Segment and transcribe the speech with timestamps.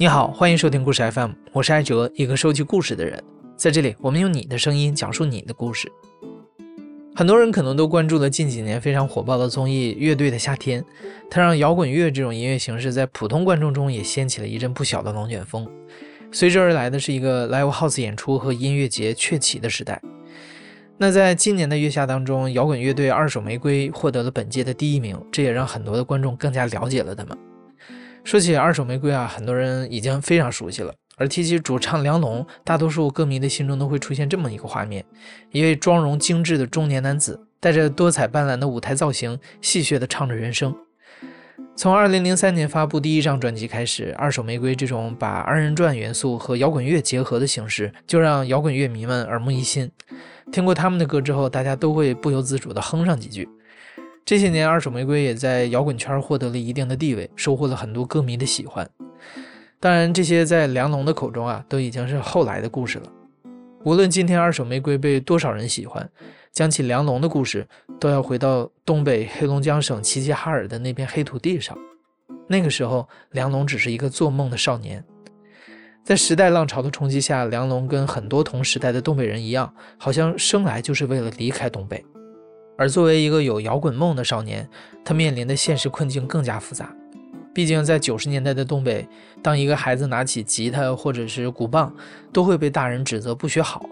[0.00, 3.22] 你好，欢迎收听故事 FM，我是艾哲，一个收集故事的人。
[3.54, 5.92] 在这里，我们用你的声音讲述你的故事。
[7.14, 10.80] 很多人可能都关注了近几年非常火爆的综艺《乐队的夏天》，
[11.30, 15.68] 它让摇滚乐这种音乐形式在普通观众中也掀起了一阵不小的龙卷风。
[16.32, 20.00] 随之而来的是一个 live house 演出和音乐节鹊起的时代。
[20.96, 27.36] 那在今年的月下当中，摇滚乐队二手玫瑰获得了本届的第一名，这也让很多的观众更加了解了他们。
[28.24, 30.92] 说起二手玫瑰啊，很多人已经非常熟悉了。
[31.16, 35.04] 而提起主唱梁龙，大多数歌迷的心中都会出现这么一个画面：
[35.52, 40.74] 一位妆容精致的中年男子，带着多彩斑斓的舞台造型，戏谑地唱着人生。
[41.76, 49.90] 从2003年发布第一张专辑开始，二手玫瑰这种把二人转元素和摇滚乐结合的形式，就让摇滚乐迷们耳目一新。
[50.50, 53.48] 听过他们的歌之后，大家都会不由自主地哼上几句。
[54.24, 58.88] 这些年，二手玫瑰也在摇滚圈获得了一定的地位，收获了很多歌迷的喜欢。
[59.80, 63.10] 当然，这些在梁龙的口中啊，都已经是后来的故事了。
[63.84, 66.08] 无论今天二手玫瑰被多少人喜欢，
[66.52, 67.66] 讲起梁龙的故事，
[67.98, 71.76] 都要回到东北黑龙江省齐齐哈尔的那片黑土地上。
[72.46, 75.02] 那个时候，梁龙只是一个做梦的少年。
[76.04, 82.04] 在时代浪潮的冲击下，梁龙跟很多同时代的东北人一样，好像生来就是为了离开东北。
[82.80, 84.66] 而作为一个有摇滚梦的少年，
[85.04, 86.90] 他面临的现实困境更加复杂。
[87.52, 89.06] 毕竟，在九十年代的东北，
[89.42, 91.94] 当一个孩子拿起吉他或者是鼓棒，
[92.32, 93.84] 都会被大人指责不学好，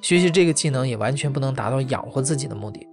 [0.00, 2.86] 学习这个技能也完全不能达到养活自己的目的。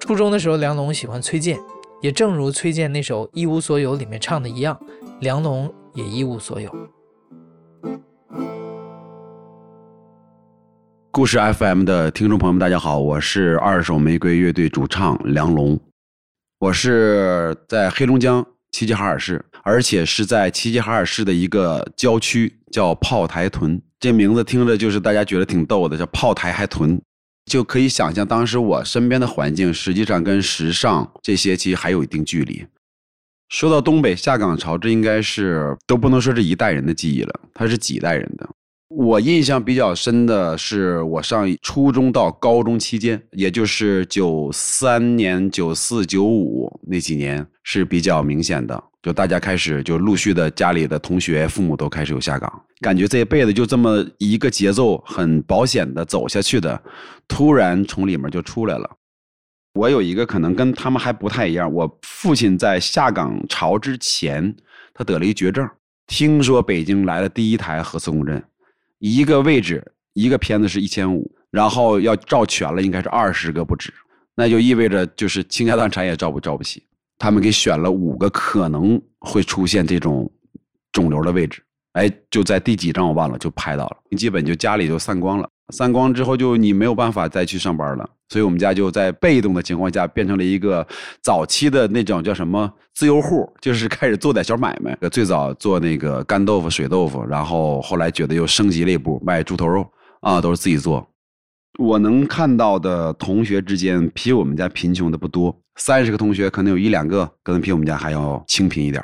[0.00, 1.56] 初中的时候，梁龙喜欢崔健，
[2.00, 4.76] 也正如崔健那首《一无所有》里面唱的一样，
[5.20, 6.68] 梁龙也一无所有。
[11.14, 15.78] 故事 FM 的听众朋友们，大家好，我是二手玫瑰乐队主唱梁龙，
[16.58, 18.42] 我是在黑龙江。
[18.70, 23.78] 齐齐哈尔市，而且是在齐齐哈尔市的一个郊区，叫炮台屯。
[24.00, 26.98] 这名字听着就是大家觉得挺逗的，叫炮台还屯，
[27.44, 32.64] 就可以想象当时我身边的环境，实际上跟时尚这些其实还有一定距离。
[33.50, 38.48] 说到东北下岗潮，这应该是都不能说是一代人的记忆了，它是几代人的。
[38.94, 48.82] 我印象比较深的是，我上初中到高中期间，也就是九三年、九四、九五那几年是比较明显的。
[49.02, 56.80] 就大家开始就陆续的，家里的同学、父母都开始有下岗，感觉这一辈子就这么一个节奏很保险的走下去的，
[57.26, 58.88] 突然从里面就出来了。
[59.74, 64.54] 我有一个可能跟他们还不太一样，我父亲在下岗潮之前，
[64.92, 65.66] 他得了一绝症，
[66.06, 68.40] 听说北京来了第一台核磁共振。
[69.02, 73.92] 一个位置一个片子是一千五，然后要照全了，应该是二十个不止，
[74.36, 76.80] 那就意味着就是倾家荡产也照不照不起。
[77.18, 80.30] 他们给选了五个可能会出现这种
[80.92, 81.60] 肿瘤的位置，
[81.92, 85.48] 哎，就在第几张我忘了，就拍到了，基本就家里就散光了。
[85.72, 90.86] 散光之后就你没有办法再去上班了，所以我们家就在被动的情况下变成了一个
[91.22, 94.94] 早期的那种叫什么自由户，就是开始做点小买卖。
[95.10, 99.86] 最早做那个干豆腐、水豆腐，然后后来觉得又升级了一步，卖猪头肉
[100.20, 101.06] 啊，都是自己做。
[101.78, 109.02] 我能看到的同学之间比我们家贫穷的不多，三十个同学可能有一两个可能比我们家还要清贫一点。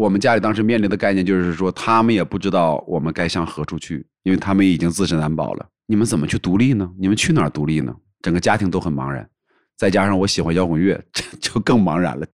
[0.00, 5.68] 我们家里当时面临的概念就是说，他们也不知道我们该向何处去，因为他们已经自身难保了。
[5.86, 6.90] 你们怎么去独立呢？
[6.98, 7.94] 你们去哪儿独立呢？
[8.22, 9.28] 整个家庭都很茫然，
[9.76, 12.26] 再加上我喜欢摇滚乐，这就更茫然了。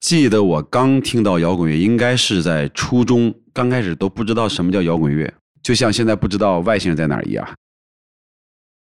[0.00, 5.32] 记得我刚听到摇滚乐，应该是在初中，刚开始都不知道什么叫摇滚乐，
[5.62, 7.48] 就像现在不知道外星人在哪儿一样。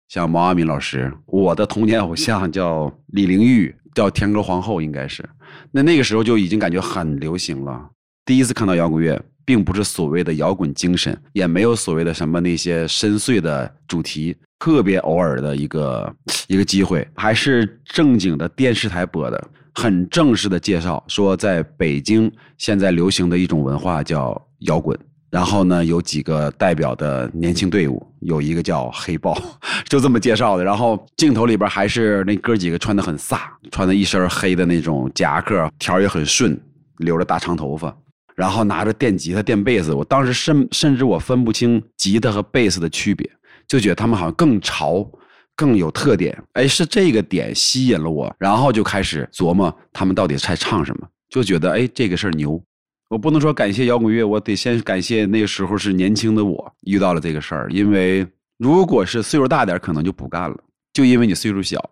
[0.10, 3.76] 像毛阿敏老师，我的童年偶像叫李玲玉。
[3.94, 5.28] 叫天歌皇后应该是，
[5.72, 7.90] 那那个时候就已经感觉很流行了。
[8.26, 16.16] 第一次看到摇滚乐，并不是所谓的摇滚精神，也没有所谓的什么那些深邃的主题，特别偶尔的一个
[16.48, 24.98] 一个机会，还是正经的电视台播的，很正式的介绍说，在北京现在流行的一种文化叫摇滚。
[25.32, 29.38] 然后呢，有几个代表的年轻队伍，有一个叫黑豹，
[29.88, 30.64] 就这么介绍的。
[30.64, 33.40] 然后镜头里边还是那哥几个穿的很飒，
[33.72, 36.60] 穿的一身黑的那种夹克，条也很顺，
[36.98, 37.96] 留着大长头发，
[38.36, 39.94] 然后拿着电吉他、电贝斯。
[39.94, 43.30] 我当时甚甚至我分不清吉他和贝斯的区别，
[43.68, 45.10] 就觉得他们好像更潮、
[45.56, 46.38] 更有特点。
[46.54, 52.62] 哎，是这个点吸引了我，然后就开始琢磨他们到底在唱什么，就觉得哎，这个事牛。
[53.10, 57.68] 我不能说感谢摇滚乐，我得先感谢那时候是年轻的我遇到了这个事儿。
[57.72, 58.26] 因为
[58.58, 60.64] 如果是岁数大点，可能就不干了。
[60.94, 61.84] 就因为你岁数小，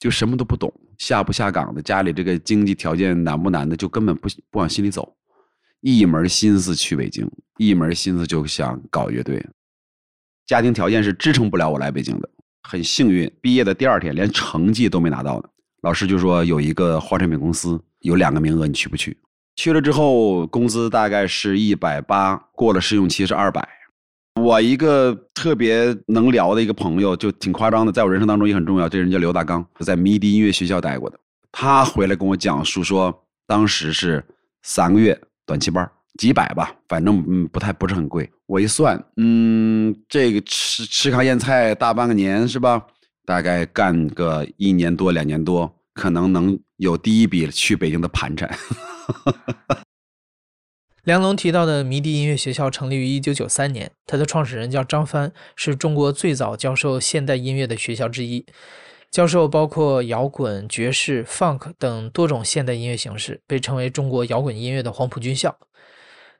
[0.00, 5.16] 就什么都不懂，下不下岗的，家里这个经济条件难不难的，就根本不不往心里走。
[5.80, 9.44] 一门心思去北京，一门心思就想搞乐队。
[10.44, 12.28] 家庭条件是支撑不了我来北京的。
[12.62, 15.48] 很幸运，毕业的第二天连成绩都没拿到呢，
[15.82, 19.16] 老师就说有一个化妆品公司有两个名额，你去不去？
[19.56, 23.66] 去了之后，工资大概是一百八，过了试用期是二百。
[24.40, 28.88] 我一个特别能聊的一个朋友，就挺夸张的，在我人生当中也很重要。
[28.88, 31.18] 这人叫刘大刚，在迷笛音乐学校待过的。
[31.52, 33.16] 他回来跟我讲述说，
[33.46, 34.24] 当时是
[34.62, 35.16] 三个月
[35.46, 38.28] 短期班，几百吧，反正嗯不太不是很贵。
[38.46, 42.84] 我一算，嗯，这个吃吃糠咽菜大半个年是吧？
[43.24, 48.56] 大概干个一年多两年多，可能能有第一笔去北京的盘缠。
[51.04, 58.46] 梁龙提到的迷笛音乐学校成立于一九九三年，它的创始人叫张帆，是中国最早教授现代音乐的学校之一。
[59.10, 65.56] 教授包括摇滚、爵士、funk 等多种现代音乐形式，被称为中国摇滚音乐的黄埔军校。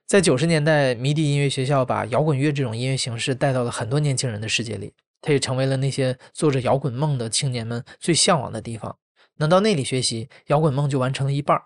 [0.07, 8.97] 在九十年代，迷笛音乐学校把摇滚乐这种音乐形式带到了很多年轻人的世界里，它也成为了那些做着摇滚梦的青年们最向往的地方。
[9.39, 11.61] 能到那里学习，摇滚梦就完成了一半。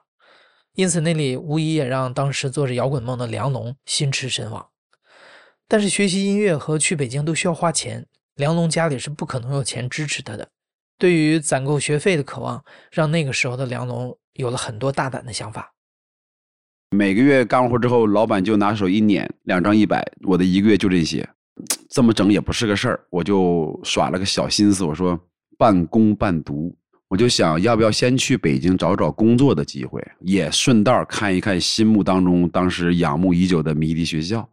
[0.75, 4.69] 因此，那里无疑也让当时做着摇滚梦的梁龙心驰神往。
[5.67, 8.06] 但是，学习音乐和去北京都需要花钱，
[8.37, 10.49] 梁龙家里是不可能有钱支持他的。
[10.97, 15.75] 对于攒够学费的渴望，让那个时候的梁龙有了很多大胆的想法。
[16.91, 21.29] 每个月干完活之后，老板就拿手一捻，两张一百，我的一个月就这些，
[21.91, 25.19] 这么整也不是个事儿，我就耍了个小心思，我说
[25.59, 26.75] 半工半读。
[27.10, 34.46] 我就想要不要先去北京找找工作的机会，也顺道看一看心目当中当时仰慕已久的迷笛学校。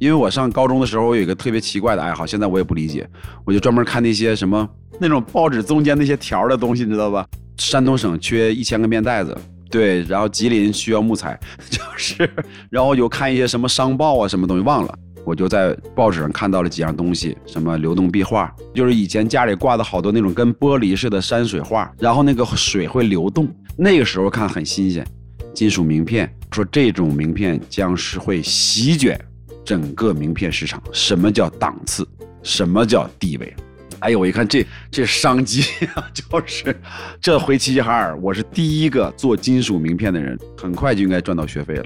[0.00, 3.08] 因为我上高中的时候，我有一个特别奇怪的爱好，现在我也不理解，
[3.44, 4.68] 我就专门看那些什么
[5.00, 7.24] 那种报纸中间那些条的东西，你知道吧？
[7.58, 9.38] 山东省缺一千个面袋子，
[9.70, 11.38] 对，然后吉林需要木材，
[11.70, 12.28] 就是，
[12.70, 14.98] 然后有看一些什么商报啊，什么东西忘了。
[15.26, 23.52] 我就在报纸上看到了几样东西，什么流动壁画，就是以前家里挂的好多那种跟玻璃似的山水画，然后那个水会流动。
[23.76, 25.04] 那个时候看很新鲜，
[25.52, 29.20] 金属名片，说这种名片将是会席卷
[29.64, 30.80] 整个名片市场。
[30.92, 32.06] 什么叫档次？
[32.44, 33.52] 什么叫地位？
[33.98, 35.62] 哎呦，我一看这这商机
[35.94, 36.76] 啊， 就是
[37.20, 41.84] 这回齐齐哈尔，我是第一个做金属名片的人，很快就应该赚到学费了。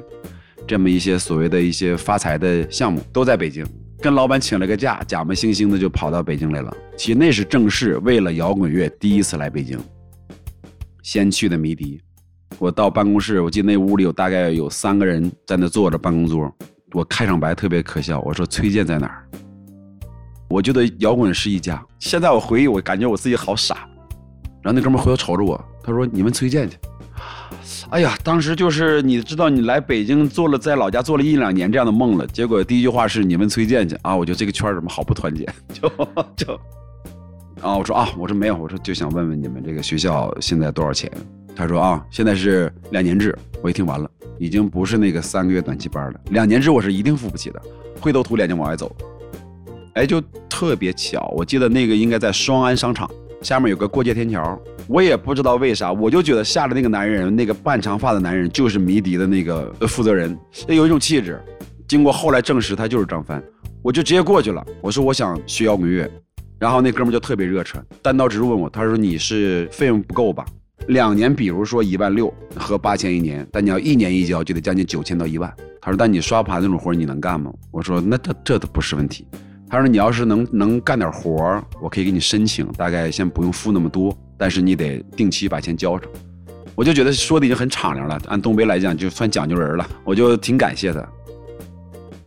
[0.70, 3.66] 这么一些所谓的一些发财的项目都在北京，
[3.98, 6.72] 跟老板请了个假，假模惺惺的就跑到北京来了。
[6.96, 9.76] 其实那是正式为了摇滚乐第一次来北京，
[11.02, 12.00] 先去的迷笛。
[12.60, 16.48] 我到办公室，我记得那屋里有大概有三个人在那坐着办公桌。
[16.92, 19.28] 我开场白特别可笑，我说崔健在哪儿？
[20.48, 21.84] 我觉得摇滚是一家。
[21.98, 23.88] 现在我回忆，我感觉我自己好傻。
[24.62, 26.76] 然后那哥们回头瞅着我，他说：“你问崔健去。”
[27.90, 32.26] 哎呀，当时就是你知道，你来北京做了，在老家做了一两年这样的梦了。
[32.28, 35.46] 结果第一句话是你问崔健去啊，我觉得这个圈怎么好不团结？
[35.72, 35.88] 就
[36.36, 36.54] 就
[37.60, 41.10] 啊，我说啊，我说没有，我说就想问问你们这个学校现在多少钱？
[41.54, 43.36] 他说啊，现在是两年制。
[43.62, 44.08] 我一听完了，
[44.38, 47.60] 已经不是那个三个月短期班了，两年制我是一定付不起的，
[48.00, 48.90] 灰头土脸就往外走。
[49.94, 50.18] 哎，就
[50.48, 53.10] 特别巧，我记得那个应该在双安商场。
[53.42, 54.58] 下面有个过街天桥，
[54.90, 61.40] 我也不知道为啥，我就觉得下来那个男人，那个半长发的男人就是迷笛的那个负责人，有一种气质。
[61.86, 63.40] 经过后来证实，他就是张帆，
[63.82, 64.66] 我就直接过去了。
[64.80, 66.10] 我说我想学摇滚乐，
[66.58, 70.44] 然后那哥们就特别热忱，单刀直入问我，他说你是费用不够吧？
[70.88, 75.48] 两年，比如说一万六和八千一年，但你要一年一交，就得将近九千到一万。
[75.80, 77.52] 他说，但你刷盘那种活你能干吗？
[77.70, 79.24] 我说那这这都不是问题。
[79.68, 86.10] 他说：“你要是能能干点活，我可以给你申请，大概先不用付那么多，但是你得定期把钱交上。”
[86.74, 91.06] 我就觉得说的已经很敞亮了，按东北来讲就算讲究人了，我就挺感谢他。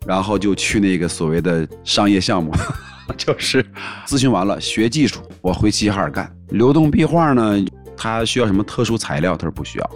[0.06, 2.54] 然后就去那个所谓的商业项目，
[3.18, 3.66] 就是
[4.06, 6.32] 咨询完了学技术，我回齐齐哈尔干。
[6.50, 7.66] 流动壁画呢，
[7.98, 9.36] 它需要什么特殊材料？
[9.36, 9.92] 他说不需要。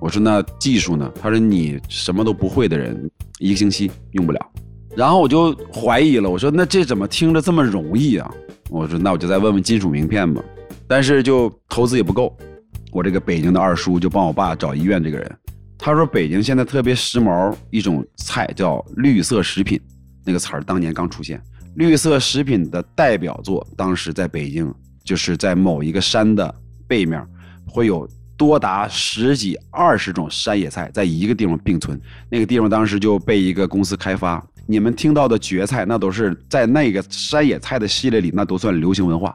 [0.00, 1.12] 我说那技术呢？
[1.20, 3.10] 他说你什么都不会的人，
[3.40, 4.40] 一个星期用不了。
[4.96, 8.30] 然后我就怀疑了，我说那这怎么听着这么容易啊？
[8.70, 10.40] 我说那我就再问问金属名片吧，
[10.88, 12.36] 但是就投资也不够。
[12.90, 15.36] 我这个北京的二叔就帮我爸找医院这个人，
[15.76, 19.78] 他说北京现在特别时髦一种菜叫绿色食品，
[20.24, 21.40] 那个词儿当年刚出现。
[21.74, 26.52] 绿色食品的代表作，当时在北京就是在某一个山的
[26.88, 27.24] 背面，
[27.66, 34.44] 会有多达十几二十种山野菜在一个地方并存，那个地方当时就被一个公司开发。
[34.66, 39.34] 你们听到的蕨菜，那都是在那个山野菜的系列里，那都算流行文化。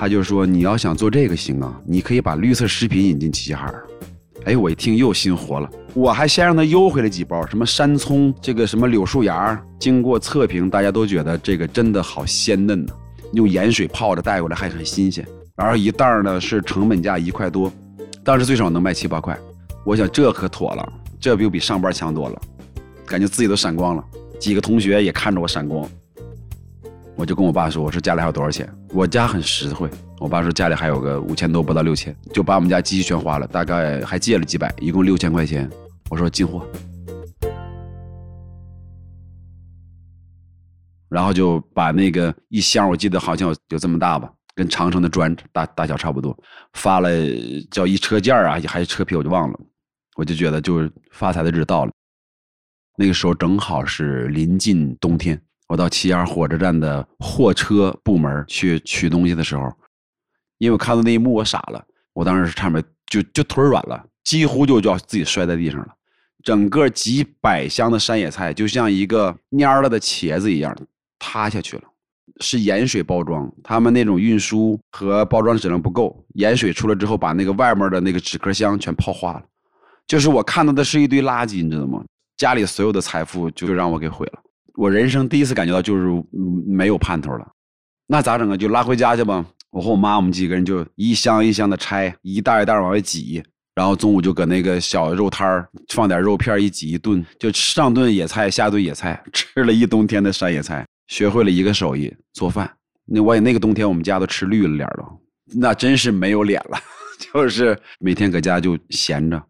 [0.00, 3.86] 他就说你要想做这个行啊，你可以把绿色食品引进齐齐哈尔。
[4.46, 12.94] 哎，我一听又心活了，我还先让他邮回来几包，什么山葱，这个什么柳树芽，经过测评，大家都觉得这个真的好鲜嫩呢，
[13.34, 15.22] 用盐水泡着带过来还很新鲜。
[15.54, 17.70] 然后一袋呢是成本价一块多，
[18.24, 19.38] 当时最少能卖七八块。
[19.84, 22.40] 我想这可妥了，这比比上班强多了，
[23.04, 24.02] 感觉自己都闪光了。
[24.38, 25.86] 几个同学也看着我闪光，
[27.16, 28.66] 我就跟我爸说：“我说家里还有多少钱？
[28.92, 29.88] 我家很实惠。”
[30.20, 35.66] 我爸说家里还有个五千多，不到六千，就把我们家积蓄全花了，大概还借了几百，一共六千块钱。
[36.10, 36.62] 我说进货，
[41.08, 46.36] 然后就把那个一箱，我记得好像有有这么大吧，跟长城的砖大大小差不多，
[46.74, 47.08] 发了
[47.70, 49.58] 叫一车件啊，还是车皮，我就忘了。
[50.16, 51.92] 我就觉得就是发财的日子到了。
[52.98, 59.72] 那个时候正好是临近冬天，我到齐齐哈尔火车站的货车部门去取东西的时候。
[60.58, 61.80] 因为我看到那一幕，我傻了。
[62.12, 65.86] 我当时是差点就就腿软了，几乎就叫自己摔在地上了。
[66.42, 70.76] 整个几百箱的山野菜就像一个蔫了的茄子一样
[71.20, 71.84] 塌下去了。
[72.40, 79.42] 是盐水包装，他们那种运输和包装质量不够，盐水出来之后把那个外面的那个纸壳箱全泡化了。
[80.06, 82.02] 就是我看到的是一堆垃圾，你知道吗？
[82.36, 84.42] 家里所有的财富就让我给毁了。
[84.74, 86.24] 我人生第一次感觉到就是
[86.66, 87.46] 没有盼头了。
[88.06, 88.56] 那咋整啊？
[88.56, 89.44] 就拉回家去吧。
[89.70, 93.40] 我和我妈，我们几个人就一箱一箱的拆，一袋一袋往外挤，
[93.76, 102.68] 然后中午就搁那个小肉摊儿放点肉片一挤一炖，就上顿野菜，下顿野菜， 吃了一冬天的山野菜，学会了一个手艺做饭。
[103.04, 105.08] 那我也那个冬天我们家都吃绿了脸了，
[105.54, 106.76] 那真是没有脸了，
[107.32, 109.40] 就是每天搁家就闲着，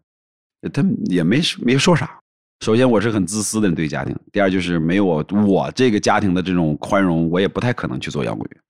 [0.71, 2.20] 他也没没说啥。
[2.61, 8.61] 首先我是很自私的人对家庭，第二就是没有我我这个家庭的这种宽容，我也不太可能去做摇滚乐。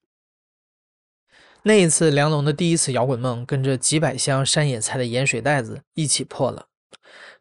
[1.63, 6.67] 那一次，梁龙的第一次摇滚梦，跟着几百箱山野菜的盐水袋子一起破了。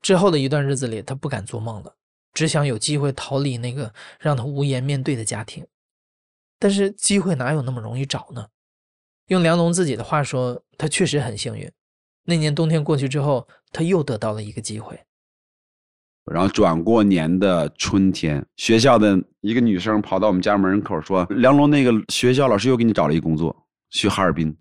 [0.02, 1.94] 之后的一段日子里，他不敢做梦了，
[2.34, 5.64] 只想有机会逃离那个让他无颜面对的家庭。
[6.58, 8.48] 但是机会哪有那么容易找呢？
[9.28, 11.70] 用梁龙自己的话说，他确实很幸运。
[12.24, 15.00] 那年冬天过去之后，他又得到了一个机会。
[16.32, 23.54] 然后转过年的春天，学校的一个女生跑到我们家门口说：“梁龙，那个学校老师又给你找了一工作。”
[23.90, 24.56] 去哈尔滨，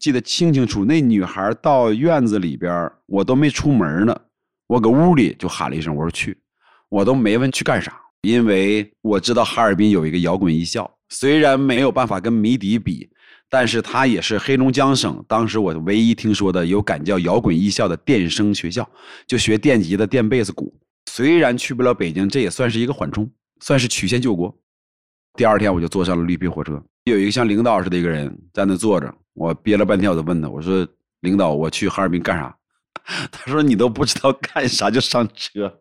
[0.00, 0.84] 记得清清楚。
[0.86, 4.18] 那女孩到院子里边，我都没出门呢，
[4.66, 6.36] 我搁屋里就喊了一声：“我说去。”
[6.88, 13.06] 我都没问去干啥，因为我知道哈尔滨有一个摇滚艺校，虽然没有办法跟迷笛比，
[13.50, 18.88] 但是它也是黑龙江省当时我唯一听说的有敢叫摇滚艺校的电声学校，
[19.26, 20.74] 就学电吉的、电贝斯、鼓。
[21.10, 24.54] 虽然去不了北京，这也算是一个缓冲，算是曲线救国。
[25.34, 26.82] 第二天我就坐上了绿皮火车。
[27.04, 30.86] 有一个像领导似的一个人在那坐着，我憋了半天，我就问他：“我说，
[31.20, 32.54] 领导，我去哈尔滨干啥？”
[33.32, 35.80] 他说：“你都不知道干啥就上车。”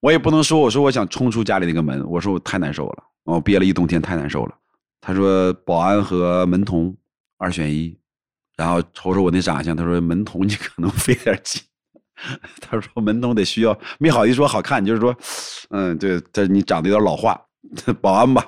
[0.00, 4.54] 我也不能说，我说我想冲出家里那个门，我说我太难受了，我憋了一冬天太难受了。
[5.00, 6.96] 他说：“保安和门童
[7.38, 7.96] 二选一。”
[8.56, 11.62] 然后瞅瞅我那长相，他说：“门童你可能 费点劲。”
[12.60, 15.16] 他说：“门童得需要，没好意思说好看，就是说，
[15.70, 17.40] 嗯，对，这你长得有点老化，
[18.00, 18.46] 保安吧。”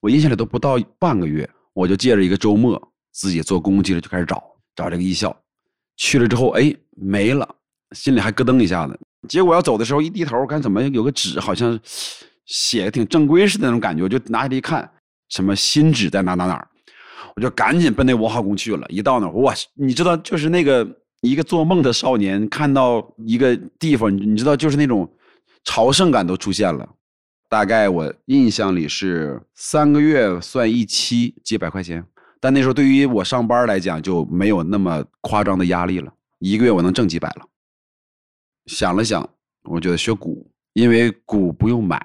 [0.00, 2.80] 我印象里都不到半个月，我就借着一个周末，
[3.12, 4.42] 自己坐公共汽车就开始找
[4.74, 5.34] 找这个艺校。
[5.96, 7.48] 去了之后，哎，没了，
[7.92, 8.98] 心里还咯噔一下子。
[9.28, 11.78] 结果要走的时候，一低头，看怎么有个纸，好像
[12.46, 14.02] 写的挺正规似的那种感觉。
[14.02, 14.90] 我就拿起来一看，
[15.30, 16.68] 什么新址在哪哪哪
[17.34, 18.86] 我就赶紧奔那文化宫去了。
[18.88, 20.86] 一到那，哇，你知道，就是那个
[21.22, 25.10] 一个做梦的少年看到一个地方，你知道，就是那种
[25.64, 26.88] 朝圣感都出现了。
[27.48, 32.04] 大概我印象里是三个月算一期几百块钱，
[32.40, 37.46] 但那时候对于我上班来讲就没有那么夸张的压力了，一个月我能挣几百了。
[38.66, 39.28] 想了想，
[39.64, 41.98] 我觉得学鼓，因为鼓不用买，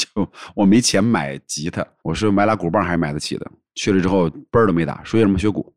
[0.00, 3.50] 就我没钱买吉他，我是买俩鼓棒还是买得起的。
[3.74, 5.74] 去了之后奔儿都没打，说什么学鼓，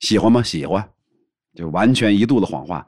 [0.00, 0.42] 喜欢吗？
[0.42, 0.86] 喜欢，
[1.54, 2.86] 就完全一肚子谎话。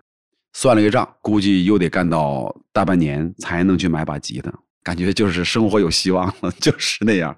[0.53, 4.53] 算了个账，估计又得干到大半年才能去买把吉他。
[4.83, 7.35] 感觉就是生活有希望了， 就是那样。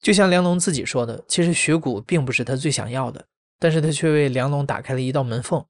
[0.00, 3.24] 就像梁龙自己说的，其实学鼓并不是他最想要的，
[3.58, 5.64] 但是他却为梁龙打开了一道门缝。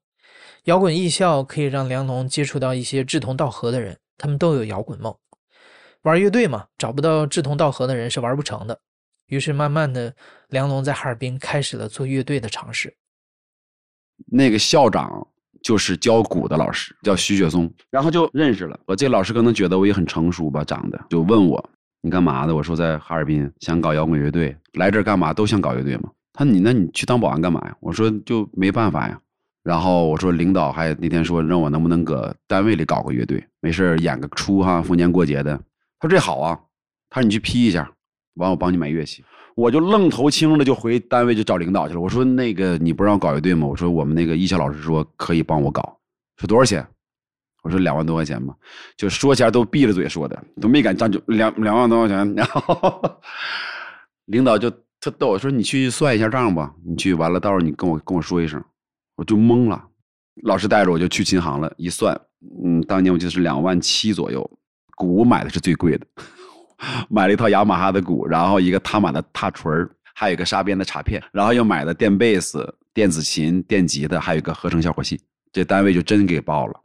[0.65, 5.15] 摇滚艺校可以让梁龙接触到一些志同道合的人，他们都有摇滚梦。
[6.05, 8.79] 玩乐队嘛，找不到志同道合的人是玩不成的。
[9.27, 10.15] 于是慢慢的，
[10.49, 12.95] 梁龙在哈尔滨开始了做乐队的尝试。
[14.31, 15.27] 那个校长。
[15.63, 18.79] 就是教鼓的老师，叫徐雪松，然后就认识了。
[18.85, 21.71] 我这老师可能觉得我也很成熟吧，长得就问我，
[22.03, 22.55] 你干嘛的？
[22.55, 26.11] 我说在哈尔滨想搞摇滚乐队，来这干嘛都想搞乐队嘛。
[26.33, 27.75] 他说你那你去当保安干嘛呀？
[27.79, 29.19] 我说就没办法呀。
[29.63, 35.59] 然后我说领导还那天说让我能不能搁单位里搞个乐队，没事演个出哈，逢年过节的。
[35.99, 36.59] 他说这好啊，
[37.09, 37.91] 他说你去批一下，
[38.35, 39.23] 完我帮你买乐器。
[39.55, 41.99] 我就愣头青的就回单位就找领导去了。
[42.01, 43.65] 我说那个你不让我搞乐队吗？
[43.65, 45.97] 我说我们那个艺校老师说可以帮我搞，
[46.37, 46.85] 说多少钱？
[47.63, 48.53] 我说两万多块钱吧，
[48.95, 51.19] 就说起来都闭着嘴说的，都没敢张嘴。
[51.27, 53.01] 两两万多块钱，然后
[54.27, 58.63] 领导就特逗，我说你去算一下账吧，你去完了到时候你跟我跟我说一声，
[59.15, 59.83] 我就懵了。
[60.43, 62.13] 老师带着我就去琴行了，一算，
[62.63, 64.54] 嗯，当年我记得是两万七左右，
[64.95, 66.07] 鼓买的是最贵的。
[67.09, 69.71] 买了一套雅马哈的鼓，然后一个踏马的踏锤
[70.13, 75.19] 还有一个沙边的镲片，然后又买了电贝斯、电子琴、电吉他，还有一个合成效果器。
[75.51, 76.81] 这单位就真给报了。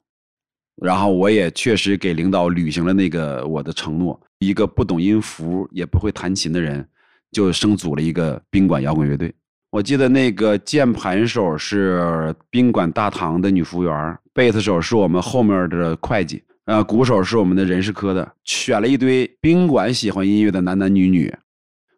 [0.76, 6.86] 然后我也确实给领导履行了那个我的承诺，一个不懂音符也不会弹琴的人，
[7.32, 9.34] 就生组了一个宾馆摇滚乐队。
[9.70, 16.42] 我记得那个键盘手是宾馆大堂的女服务员，贝斯手是我们后面的会计。
[16.70, 21.34] 呃，鼓手是我们的人事科的，选了一堆宾馆喜欢音乐的男男女女，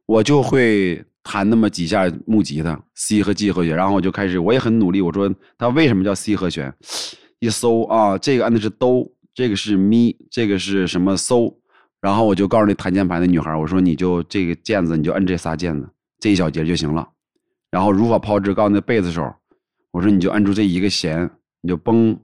[0.06, 5.02] 我就会弹那么几下木吉他，C 和 G 和弦，然后我就开始，我也很努力。
[5.02, 6.74] 我说他为什么叫 C 和弦？
[7.38, 11.54] 一搜啊，这个按的是哆，这个是咪，这个是什么搜？
[12.00, 15.86] 然后我就告诉那弹键盘的女孩，我说你就这个键子，你就摁这仨键子，
[16.18, 17.06] 这一小节就行了。
[17.70, 19.34] 然后如法炮制，告诉那贝斯手，
[19.90, 22.16] 我说你就按住这一个弦，你就嘣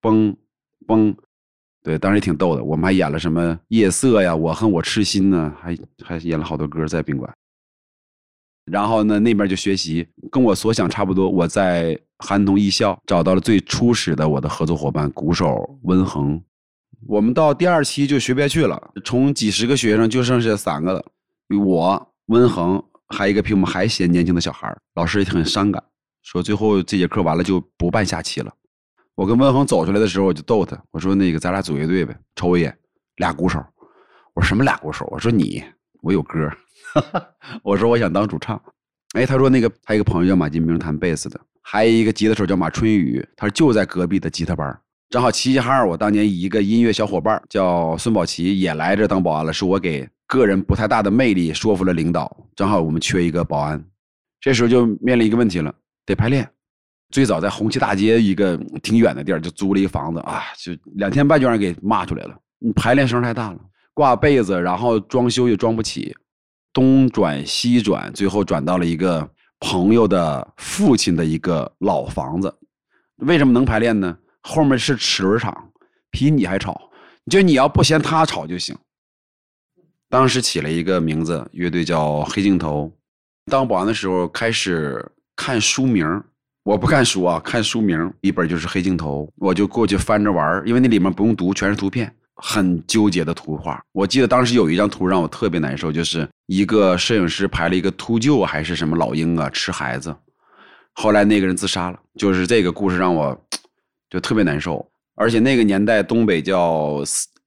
[0.00, 0.34] 嘣
[0.84, 1.14] 嘣。
[1.82, 2.62] 对，当时也挺逗的。
[2.62, 7.32] 我们还演了什么夜色呀，我恨我痴心呢，还还演了好多歌在宾馆。
[8.66, 11.28] 然后呢，那边就学习，跟我所想差不多。
[11.28, 16.40] 我在韩童艺校找到了最初始的我的合作伙伴，鼓手温恒。
[17.08, 21.04] 我们到第二期就学不下去了，从几十个学生就剩下三个了，
[21.66, 25.82] 我温恒，还一个比我们还显年轻的小孩老师也很伤感，
[26.22, 28.54] 说最后这节课完了就不办下期了。
[29.14, 32.76] 我跟温恒走出来的时候，我就逗他，我说：“那个，咱俩组乐队呗，瞅我一眼，
[33.16, 33.62] 俩鼓手。”
[34.34, 35.62] 我说：“什么俩鼓手？”我说：“你，
[36.00, 36.50] 我有歌。
[37.62, 38.60] ”我说：“我想当主唱。”
[39.14, 44.80] 哎，他说：“那个，他一个朋友叫马金明，弹贝斯的，还有一个吉他手叫马春雨，他说就在隔壁的吉他班。
[45.10, 52.34] 正好齐齐哈尔，我当年一个音乐小伙伴叫孙宝奇也来这当保安了，是我给个人不太大的魅力说服了领导。
[52.56, 53.84] 正好我们缺一个保安，
[54.40, 55.74] 这时候就面临一个问题了，
[56.06, 56.48] 得排练。”
[57.12, 62.34] 最早在红旗大街一个挺远的地儿就租了一房子啊，就两天半就让人给骂出来了。
[62.58, 63.58] 你排练声太大了，
[63.92, 66.16] 挂被子，然后装修又装不起，
[66.72, 69.28] 东转西转，最后转到了一个
[69.60, 72.52] 朋友的父亲的一个老房子。
[73.18, 74.16] 为什么能排练呢？
[74.40, 75.70] 后面是齿轮厂，
[76.10, 76.90] 比你还吵。
[77.30, 78.74] 就你要不嫌他吵就行。
[80.08, 82.90] 当时起了一个名字，乐队叫黑镜头。
[83.46, 85.04] 当保安的时候开始
[85.36, 86.22] 看书名。
[86.64, 93.82] 我不看书啊，看书名一本就是《黑镜头》，我就过去翻着玩因为那里面不用读，全是图片，很纠结的图画。
[93.90, 100.14] 我记得当时有一张图让我特别难受，就是一个摄影师拍了一个秃鹫还是什么老鹰啊吃孩子，
[100.92, 101.98] 后来那个人自杀了。
[102.16, 103.36] 就是这个故事让我
[104.08, 107.02] 就特别难受，而且那个年代东北叫。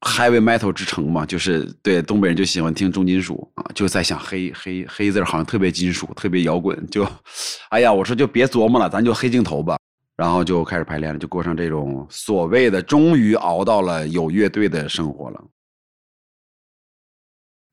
[0.05, 7.05] Heavy Metal 之城嘛，就是对东北人就喜欢听重金属啊，就在想黑黑黑字好像特别金属，特别摇滚，就，
[7.69, 9.77] 哎呀，我说就别琢磨了，咱就黑镜头吧，
[10.15, 15.43] 然后就开始排练了，就过上这种所谓的终于熬到了有乐队的生活了。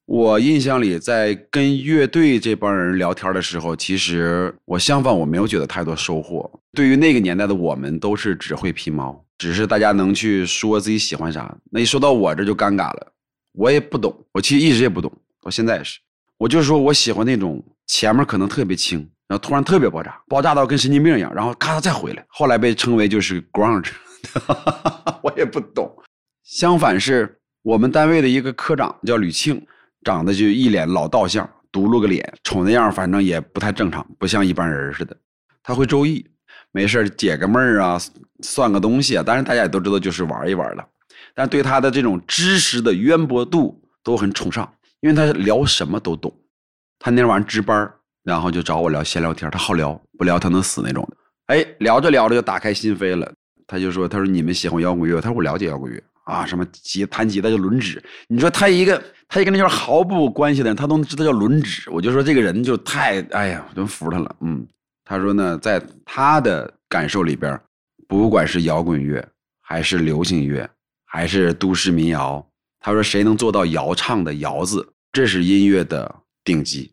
[0.07, 6.51] 我印象里，在跟乐队这帮人聊天的时候，其实我相反，我没有觉得太多收获。
[6.73, 11.53] 对于那个年代的我们，都是只会皮毛，只是大家能去说自己喜欢啥。
[11.69, 13.13] 那一说到我这就尴尬了，
[13.55, 15.99] 我也不懂，我其实一直也不懂，到现在也是。
[16.39, 22.25] 我就是说我喜欢那种前面可能特别轻，然后突然特别爆炸，爆炸到跟神经病一样，然后咔嚓再回来。
[22.29, 23.91] 后来被称为就是 grunge，
[25.25, 25.93] 我也不懂。
[26.45, 29.61] 相反是我们单位的一个科长叫吕庆。
[30.05, 35.17] 长得就一脸老道相，独露个脸，瞅那样，反正也不太正常，不像一般人似的。
[35.63, 36.27] 他会周易，
[36.73, 38.01] 没事解个闷儿啊，
[38.43, 39.23] 算个东西啊。
[39.23, 40.85] 当然，大家也都知道，就是玩一玩了。
[41.35, 46.33] 但对他的这种知识的渊博度都很崇尚，因为他聊什么都懂。
[46.99, 47.91] 他那天晚上值班，
[48.25, 51.17] 然后就找我聊闲聊天，他好聊，不聊他能死那种的。
[51.47, 53.33] 哎，聊着聊着就打开心扉了，
[53.67, 55.21] 他就说：“他说你们喜欢摇滚乐？
[55.21, 58.01] 他说我了解摇滚乐。”啊，什么吉弹吉他叫轮指？
[58.29, 64.37] 你说他一个他一个那叫毫不关系的人，他都知道叫轮指，我就说这个人就太哎呀，我真服他了。
[64.41, 64.65] 嗯，
[65.05, 67.61] 他说呢，在他的感受里边，
[68.07, 69.27] 不管是摇滚乐，
[69.61, 70.69] 还是流行乐，
[71.05, 72.47] 还是都市民谣，
[72.79, 76.93] 他说谁能做到摇唱的“摇”字，这是音乐的顶级。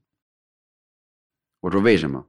[1.62, 2.26] 我说为什么？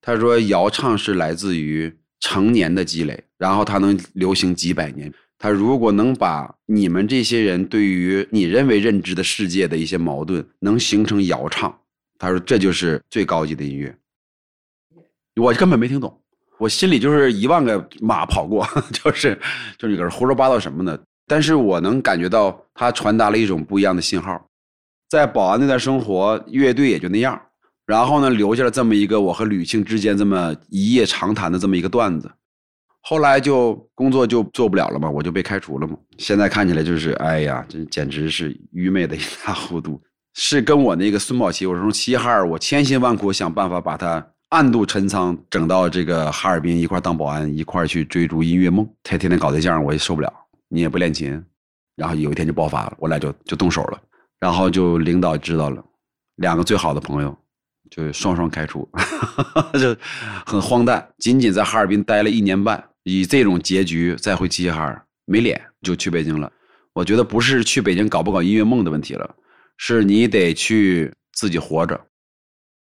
[0.00, 5.12] 他说谣唱是来自于成年的积累，然后它能流行几百年。
[5.38, 11.80] 他如果能把你们这些人对于你认为认知的世界的一些矛盾，能形成谣唱，
[12.18, 13.94] 他说这就是最高级的音乐。
[15.40, 16.20] 我根本没听懂，
[16.58, 19.38] 我心里就是一万个马跑过， 就是
[19.78, 20.98] 就是你搁这胡说八道什么呢？
[21.26, 24.40] 但是我能感觉到他传达了一种不一样的信号。
[25.08, 27.40] 在保安那段生活，乐队也就那样，
[27.84, 32.30] 然后呢，留下了这么一个我和吕庆之间这么一夜长谈的这么一个段子。
[33.02, 35.96] 后来就工作就做不了了嘛，我就被开除了嘛。
[36.18, 40.00] 现在看起来就是，哎呀，这简直是愚昧的一塌糊涂。
[40.34, 48.88] 是跟我那个孙宝奇，我是从齐齐哈尔，我千辛万苦想办法把他暗度陈仓，整到这个哈尔滨一块当保安，一块去追逐音乐梦。
[49.02, 50.32] 他天天搞对象，我也受不了。
[50.68, 51.44] 你也不练琴，
[51.96, 54.00] 然后有一天就爆发了，我俩就就动手了。
[54.38, 55.84] 然后就领导知道了，
[56.36, 57.36] 两个最好的朋友
[57.90, 58.88] 就双双开除，
[59.80, 59.96] 就
[60.44, 61.06] 很荒诞。
[61.18, 62.82] 仅仅在哈尔滨待了一年半。
[63.08, 66.50] 以这种结局再回齐齐哈尔，没脸就去北京了。
[66.92, 69.34] 我觉得不是去北京搞不搞音乐梦的问题了，
[69.76, 72.00] 是你得去自己活着。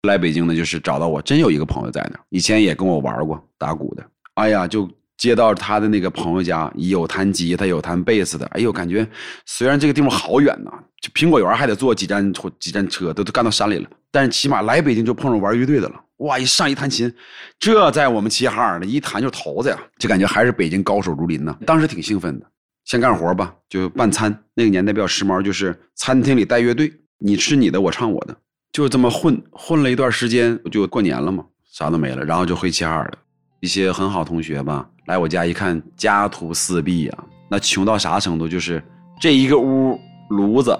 [0.07, 4.05] 来北京呢，就是找到我，真有一个朋友在那，以前也跟我玩过打鼓的。
[4.33, 8.45] 哎呀，就接到他的那个朋友家，有弹吉他，有弹贝斯的。
[8.47, 9.07] 哎呦，感觉
[9.45, 13.89] 虽然这个地方好远呐，就苹果园还得坐几站几站车，都都干到山里了。
[14.11, 15.95] 但是起码来北京就碰上玩乐队的了。
[16.17, 16.37] 哇！
[16.37, 17.11] 一上一弹琴，
[17.57, 21.57] 这在我们齐齐哈尔的，一弹就头子呀，就感觉还是北京高手如林呢。
[21.65, 22.45] 当时挺兴奋的，
[22.83, 24.37] 先干活吧，就办餐。
[24.53, 28.35] 那个年代比较时髦，就是餐厅里带乐队，你吃你的，我唱我的，
[28.73, 33.19] 就这么混混了一段时间，就过年了嘛，啥都没了，然后就回齐齐哈尔了。
[33.59, 37.17] 一些很好同学吧，来我家一看，家徒四壁呀，
[37.51, 38.47] 那穷到啥程度？
[38.47, 38.83] 就是
[39.21, 40.75] 这一个屋，炉子、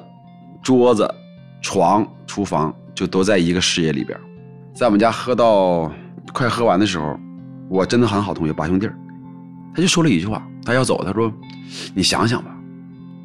[0.63, 1.08] 桌子、
[1.62, 4.19] 床、厨房就都在一个视野里边。
[4.73, 5.93] 在我们家喝到
[6.34, 7.15] 快喝完的时候，
[7.69, 8.89] 我真的很好同学八兄弟
[9.75, 11.32] 他就说了一句话，他要走，他说
[11.93, 12.56] ：“你想想吧，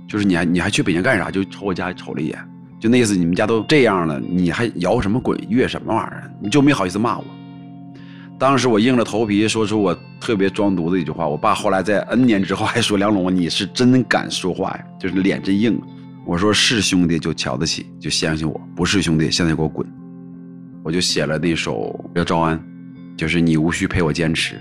[0.07, 1.31] 就是你还你还去北京干啥？
[1.31, 2.39] 就瞅我家瞅了一眼，
[2.81, 6.31] 就那意思，你们家都这样了，你还摇什么滚乐什么玩意儿？
[6.41, 7.25] 你就没好意思骂我。”
[8.39, 11.27] 当时我硬着头皮说出我特别装犊子一句话。
[11.27, 15.77] 我爸后来在 N 年之后还说：“梁龙，你是真敢说话呀，就是脸真硬。”
[16.25, 19.85] 我说：“是兄弟就瞧得起，就相信我；不是兄弟，现在给我滚。”
[20.85, 22.57] 我就写了那首叫《招安》，
[23.17, 24.55] 就是你无需陪我坚持。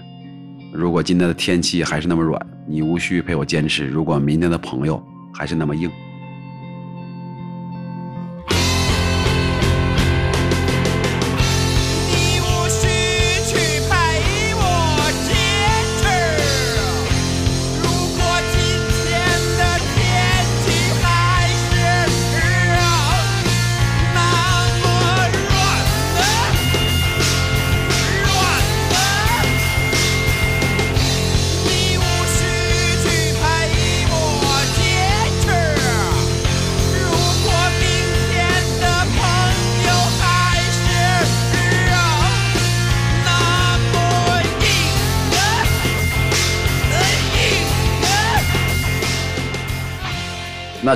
[0.74, 3.86] 如果今天的天气还是那么软，你无需陪我坚持。
[3.86, 5.02] 如果明天的朋友
[5.32, 5.88] 还是那么硬。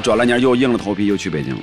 [0.02, 1.62] 转了年又硬着头皮又去北京了，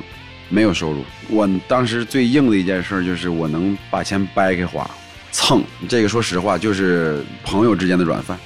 [0.49, 1.05] 没有收入。
[1.29, 4.89] 我当时最硬的一件事就是我能把钱掰开花，
[5.33, 5.63] 蹭。
[5.89, 8.39] 这个说实话就是朋友之间的软饭。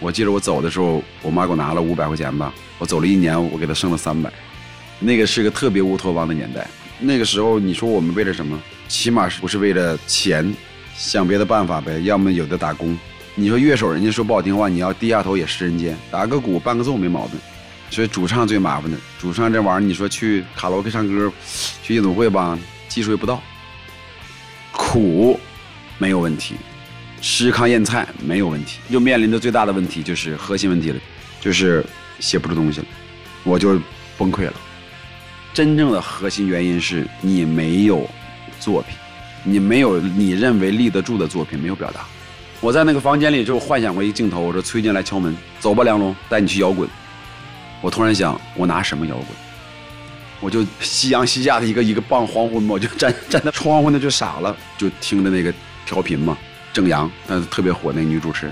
[0.00, 2.52] 我记得我走的时候，我妈给我拿了五百块钱吧。
[2.78, 4.32] 我走了一年，我给她剩了三百。
[4.98, 6.66] 那个是个特别乌托邦的年代。
[6.98, 8.60] 那个时候你说我们为了什么？
[8.88, 10.54] 起码不是为了钱？
[10.96, 12.00] 想别的办法呗。
[12.02, 12.98] 要么有的打工。
[13.34, 15.96] 你说乐手，人家说不好听话，你要低下头也是人间。
[16.10, 17.38] 打个鼓，伴个奏没毛病。
[17.90, 21.32] 所以主唱最麻烦的，主唱这玩意儿，你说去卡拉 OK 唱歌，
[21.82, 23.40] 去夜总会吧，技术也不到。
[24.72, 25.38] 苦，
[25.98, 26.54] 没有问题；
[27.20, 28.80] 吃糠咽菜没有问题。
[28.90, 31.00] 就面临着最大的问题就是核心问题了，
[31.40, 31.84] 就是
[32.18, 32.86] 写不出东西了，
[33.44, 33.80] 我就
[34.18, 34.54] 崩溃了。
[35.52, 38.10] 真正的核心原因是你没有
[38.58, 38.96] 作品，
[39.44, 42.00] 你没有你认为立得住的作品，没有表达。
[42.60, 46.88] 我在那个房间里就幻想过一个镜头，我说崔健来敲门，走吧，梁龙，带你去摇滚。
[47.84, 49.26] 我突然想，我拿什么摇滚？
[50.40, 55.52] 我就夕阳西下的一个一个傍黄昏嘛，我就站站在窗户那就傻了，就听着那个
[55.84, 56.34] 调频嘛，
[56.72, 58.50] 郑阳，那特别火那女主持，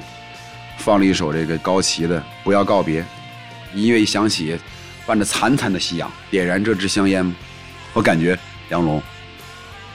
[0.77, 3.01] 放了一首这个高旗的《不要告别》，
[3.73, 4.59] 音乐一响起，
[5.07, 7.35] 伴着惨惨的夕阳，点燃这支香烟，
[7.95, 9.03] 我感觉杨龙，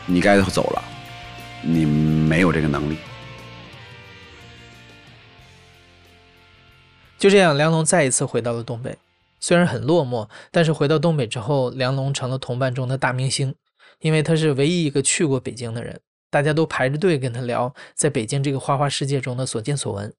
[0.08, 0.84] 你该走了，
[1.62, 2.98] 你没有这个能力。
[7.20, 8.98] 就这样，梁龙再一次回到了东北。
[9.40, 13.56] 虽然很落寞，但是回到东北之后，梁龙成了同伴中的大明星。
[14.00, 20.14] 因为他是唯一一个去过北京的人，大家都排着队跟他聊在北京这个花花世界中的所见所闻。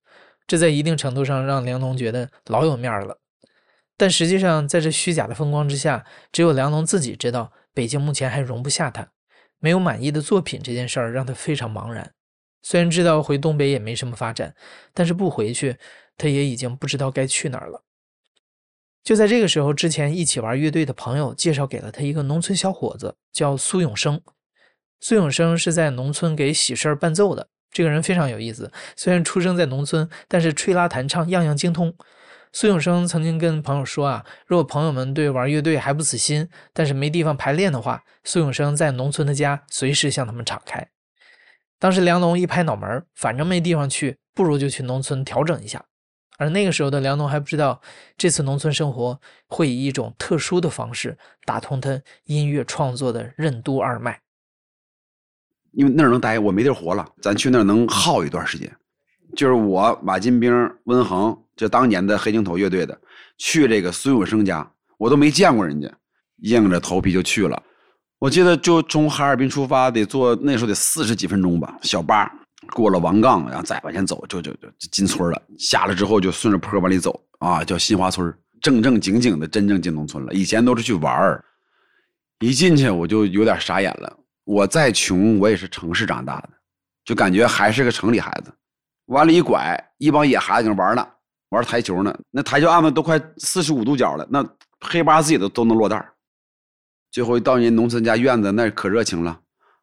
[0.48, 3.18] 这在一定程度上让梁龙觉得老有面了。
[3.96, 9.08] 但实际上，在这虚假的风光之下，只有梁龙自己知道，北京目前还容不下他。
[9.60, 12.12] 没有满意的作品这件事儿让他非常茫然。
[12.62, 14.54] 虽然知道回东北也没什么发展，
[14.92, 15.76] 但是不回去，
[16.16, 17.84] 他也已经不知道该去哪儿了。
[19.08, 24.20] 就在这个时候，之前一起玩乐队的朋友介绍给了他一个农村小伙子，叫苏永生。
[25.00, 28.70] 苏永生是在农村给喜事儿伴奏的，这个人非常有意思。
[28.96, 31.96] 虽然出生在农村，但是吹拉弹唱样样精通。
[32.52, 40.86] 苏永生曾经跟朋友说啊，如果朋友们对玩乐队还不死心，但是没地方排练的话，苏永生在农村的家随时向他们敞开。
[41.78, 45.86] 当时梁龙一拍脑门，反正没地方去，不如就去农村调整一下。
[46.38, 47.78] 而那个时候的梁龙还不知道，
[48.16, 54.18] 这次农村生活会以一种特殊的方式打通他音乐创作的任督二脉。
[55.72, 58.72] 因为那儿能待，我没地儿活了，咱去那儿能耗一段时间。
[59.36, 60.50] 就是我马金兵、
[60.84, 62.98] 温恒，就当年的黑镜头乐队的，
[63.36, 65.92] 去这个孙永生家，我都没见过人家，
[66.38, 67.62] 硬着头皮就去了。
[68.18, 72.32] 我记得就从哈尔滨出发，得坐那时候得四十几分钟吧，小巴
[72.74, 75.42] 过了王岗，然后再往前走，就就就进村了。
[75.58, 80.32] 下了之后就顺着坡往里走啊，叫新华村，正正经经的真正进农村了。
[80.32, 81.44] 以前都是去玩儿，
[82.40, 84.18] 一进去我就有点傻眼了。
[84.44, 86.50] 我再穷，我也是城市长大的，
[87.04, 88.52] 就感觉还是个城里孩子。
[89.06, 91.06] 往里一拐，一帮野孩子搁那玩呢，
[91.50, 92.14] 玩台球呢。
[92.30, 94.44] 那台球案子都快四十五度角了，那
[94.80, 96.06] 黑八自己都都能落袋。
[97.10, 99.38] 最后一到人农村家院子，那可热情了。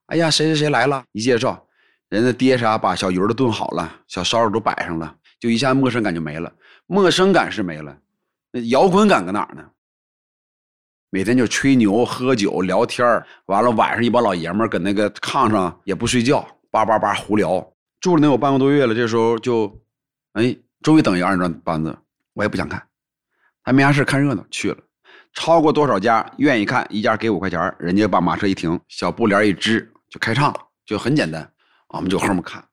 [0.08, 1.04] 哎呀，谁谁谁来了？
[1.12, 1.66] 一介绍，
[2.10, 6.52] 人家爹啥把小鱼儿都炖好了，小烧肉都摆上了，就一下陌生感就没了。
[6.86, 7.98] 陌生感是没了，
[8.52, 9.64] 那摇滚感搁哪呢？
[11.10, 17.66] 每天就吹牛、喝酒、聊天完了晚上一帮老爷们儿搁那个炕上也不睡觉，叭叭叭胡聊。
[18.02, 19.82] 住了能有半个多月了，这时候就，
[20.34, 21.98] 哎，终于等一二人转班子，
[22.34, 22.86] 我也不想看，
[23.64, 24.78] 还没啥事看热闹去了。
[25.34, 31.50] 超过多少家愿意看，一家给五块钱，人家把马车一停，小布帘一支就开唱了，就很简单。
[31.96, 32.64] 我们就后面看，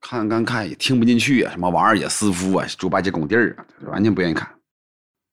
[0.00, 4.48] 看看看也听不进去啊，什么王二爷、私夫啊、猪八戒拱地儿啊，完全不愿意看。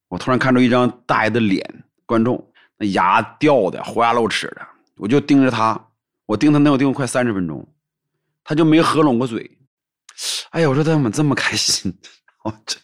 [0.08, 2.44] 我突然看到一张大爷的脸，观众
[2.78, 5.80] 那牙掉的豁牙露齿的，我就盯着他，
[6.26, 7.68] 我盯他能有盯快三十分钟，
[8.44, 9.50] 他就没合拢过嘴。
[10.52, 11.96] 哎呀，我说他怎么这么开心？
[12.44, 12.78] 我这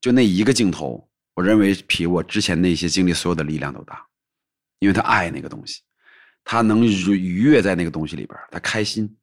[0.00, 1.08] 就那一个镜头。
[1.34, 4.04] 我认为比我之前那些经历所有的力量都大，
[4.80, 5.82] 因为他爱那个东西，
[6.44, 9.16] 他能愉悦在那个东西里边，他开心。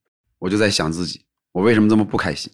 [0.46, 1.22] 我就在想自己，
[1.54, 2.52] 我为什么这么不开心？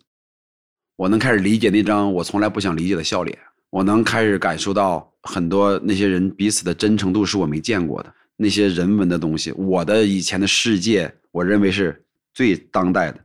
[0.96, 3.38] 我能开始理解那张我从来不想理解的笑脸，
[3.70, 9.52] 我能开始感受到很多那些人彼此的真诚度是我没见过的那些人文的东西。
[9.52, 12.02] 我的以前的世界，我认为是
[12.34, 13.20] 最当代的，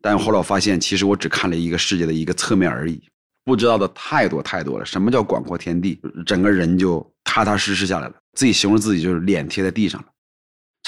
[0.00, 3.00] 但后来我发现，其实我只看了一个世界的一个侧面而已。
[3.44, 4.84] 不知道的太多太多了。
[4.84, 6.00] 什么叫广阔天地？
[6.26, 8.14] 整个人就踏踏实实下来了。
[8.32, 10.08] 自己形容自己就是脸贴在地上了，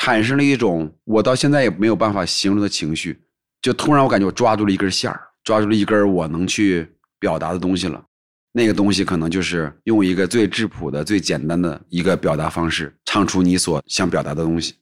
[0.01, 3.21] 产生了一种我到现在也没有办法形容的情绪。
[3.61, 8.03] 就突然我感觉我抓住了一根线儿，抓住了一根我能去表达的东西了。
[8.51, 14.77] 那个东西可能就是用一个最质朴的、最简单的一个表达方式，唱出你所想表达的东西。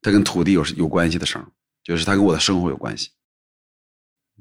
[0.00, 1.46] 它跟土地有有关系的声，
[1.84, 3.10] 就是它跟我的生活有关系。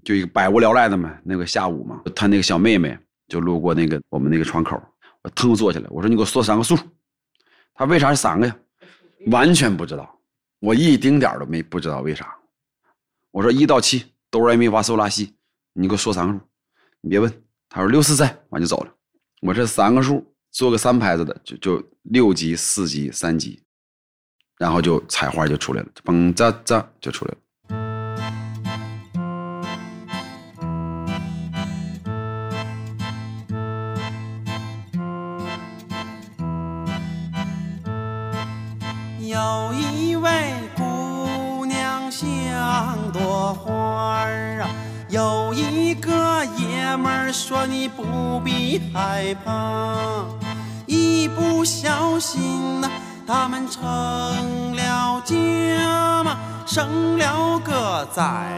[0.06, 4.82] 就一个百无聊赖的嘛，那个下午嘛，他那个小妹妹就路过那个我们那个窗口，
[5.24, 6.80] 我腾坐起来，我说你给我说三个数，
[7.74, 8.56] 他为啥是三个呀？
[9.28, 10.20] 完全不知道，
[10.62, 12.38] 我一丁点都没不知道为啥。
[13.32, 15.34] 我说一到七哆来咪发嗦拉西，
[15.74, 16.40] 你给我说三个数，
[17.02, 17.44] 你别问。
[17.68, 18.94] 他说六四三，完就走了。
[19.42, 23.60] 我这三个数做个三拍子的，就就六级、四级、三级，
[24.58, 27.38] 然后就彩花就出来了，嘣喳喳就出来了。
[47.32, 50.26] 说你不必害怕，
[50.86, 52.90] 一不小心呐，
[53.26, 53.82] 他们成
[54.76, 58.52] 了家嘛，生了个崽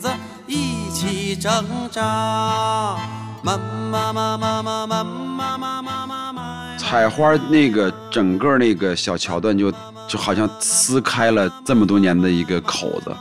[0.00, 0.08] 子，
[0.46, 2.00] 一起挣扎。
[3.42, 3.58] 妈
[3.90, 6.76] 妈妈妈妈妈妈妈妈妈妈。
[6.78, 9.72] 采花那个整个那个小桥段就
[10.06, 13.12] 就好像撕开了这么多年的一个口子，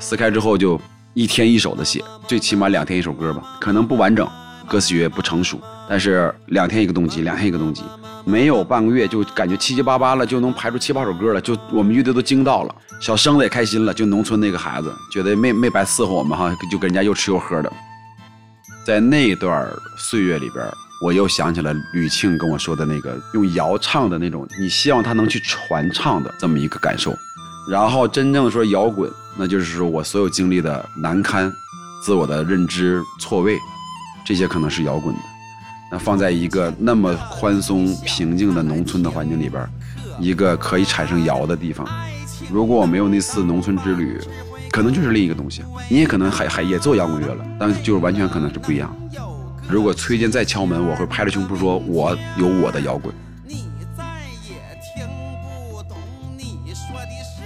[0.00, 0.80] 撕开之后就
[1.14, 4.28] 一天一首的写，最起码两天一首歌吧，可能不完整。
[4.68, 7.82] 歌词也不成熟，但是两天一个动机，两天一个动机，
[8.24, 17.70] 没有半个月就感觉七七八八了，就能排出七八首歌了，就我们乐队都惊到了，小生子也开心了，就农村那个孩子觉得没没白伺候我们哈，就跟人家又吃又喝的。
[18.86, 20.64] 在那段岁月里边，
[21.04, 27.14] 我又想起了吕庆跟我说的那个用谣唱的那种，你希望他能去传唱的这么一个感受。
[27.68, 31.52] 然后真正说摇滚，那就是说我所有经历的难堪、
[32.02, 33.58] 自我的认知错位，
[34.24, 35.20] 这些可能是摇滚的。
[35.90, 39.68] 那放在一个那么宽松、平静的农村的环境里边，
[40.18, 41.86] 一个可以产生摇的地方，
[42.50, 44.18] 如果我没有那次农村之旅，
[44.70, 45.62] 可能就是另一个东西。
[45.90, 48.90] 你也可能还还也做摇滚乐了，但就是完全可能是不一样。
[49.68, 53.14] 如果崔健再敲门，我会拍着胸脯说，我有我的摇滚。
[53.46, 54.02] 你再
[54.48, 55.06] 也听
[55.42, 55.98] 不懂
[56.38, 57.41] 你说的是。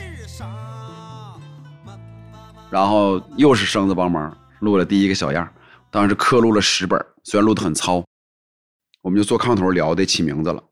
[2.71, 5.49] 然后又是生子帮忙录了第一个小样，
[5.91, 8.05] 当时刻录了十本，虽然录得很糙，
[9.03, 10.63] 我们就坐炕头聊得起名字了。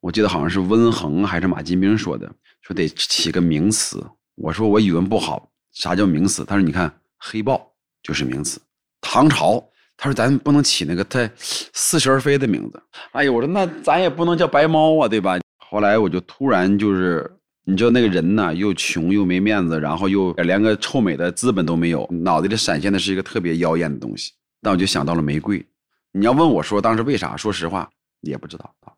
[0.00, 2.30] 我记得好像是温恒还是马金兵说的，
[2.60, 4.04] 说得起个名词。
[4.36, 6.44] 我说我语文不好，啥叫名词？
[6.44, 8.60] 他说你看黑豹就是名词，
[9.00, 9.64] 唐朝。
[9.96, 12.82] 他说咱不能起那个太似是而非的名字。
[13.12, 15.38] 哎呦，我说那咱也不能叫白猫啊，对吧？
[15.70, 17.32] 后来我就突然就是，
[17.66, 24.32] 你知道那个人呐，又穷又没面子，然后又连个臭美的资本都没有，脑袋里闪现的是一个特别妖艳的东西。
[24.60, 25.64] 但我就想到了玫瑰。
[26.12, 27.36] 你要问我说当时为啥？
[27.36, 27.88] 说实话
[28.20, 28.92] 也不知道啊。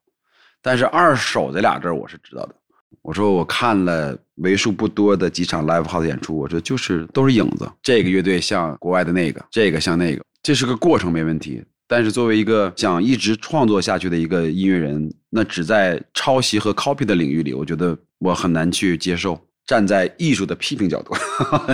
[0.60, 2.54] 但是二手这俩字我是知道的。
[3.02, 7.70] 我说我看了为数不多的几场 live house 演出，我说就是都是影子。
[7.82, 11.62] 这个乐队像国外的那个，这个像那个，这是个过程没问题。
[11.88, 19.40] 但是作为一个想一直创作下去的一个音乐人，那只在抄袭和 copy 的领域里，我觉得我很难去接受。
[19.66, 21.12] 站在艺术的批评角度，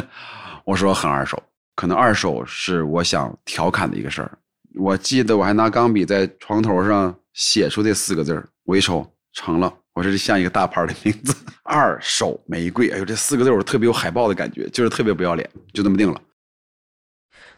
[0.65, 1.43] 我说很二手，
[1.77, 4.39] 可能二手是我想调侃的一个事儿。
[4.77, 9.71] 我记得我还拿钢笔在床头上写出这四个字儿，我一瞅成了。
[9.93, 12.89] 我说这像一个大牌的名字， 二手玫瑰。
[12.89, 16.19] 哎呦，这四个字我特别有海报的感觉，就是特别不要脸，就这么定了。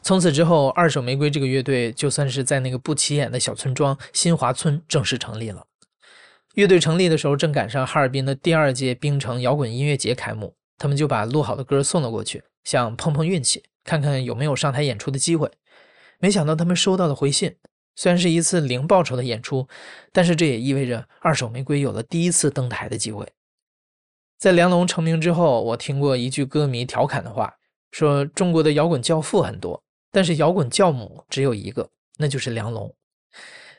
[0.04, 5.66] 从此之后，二手玫瑰这个乐队就算是在那个不起眼的小村庄新华村正式成立了。
[6.56, 15.50] 乐队成立的时候，正赶上哈尔滨的第二届冰城摇滚音乐节开幕，他们就把录好的歌送了过去，想碰碰运气，看看有没有上台演出的机会。
[16.18, 17.56] 没想到他们收到了回信，
[17.96, 19.66] 虽然是一次零报酬的演出，
[20.12, 23.26] 但是这也意味着二手玫瑰有了第一次登台的机会。
[24.38, 27.54] 在梁龙成名之后，我听过一句歌迷调侃的话，
[27.90, 29.82] 说中国的摇滚教父很多。
[30.14, 32.94] 但是摇滚教母只有一个，那就是梁龙。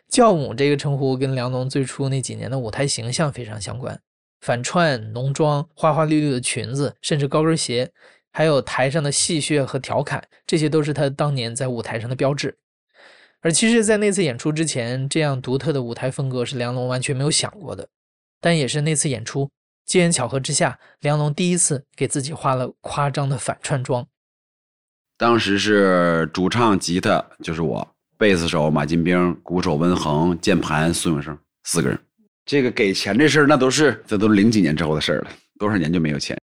[0.10, 3.98] 教母这个称呼跟梁龙最初那几年的舞台形象非常相关，
[4.42, 7.90] 反串、浓妆、花花绿绿的裙子，甚至高跟鞋，
[8.34, 12.58] 还有台上的戏谑和调侃，这些都是他当年在舞台上的标志。
[13.40, 17.88] 而其实，在那次演出之前，这样独特的舞台风格是梁龙完全没有想过的。
[18.42, 19.50] 但也是那次演出，
[19.86, 24.06] 机缘巧合之下，梁龙第一次给自己化了夸张的反串妆。
[25.18, 31.98] 当时是主唱、吉他就是我，贝斯手马金兵，鼓手温恒，键盘孙永生，四个人。
[32.46, 36.38] 这个给钱这事儿，那都是这都是零几年之后的事儿了，多少年就没有钱。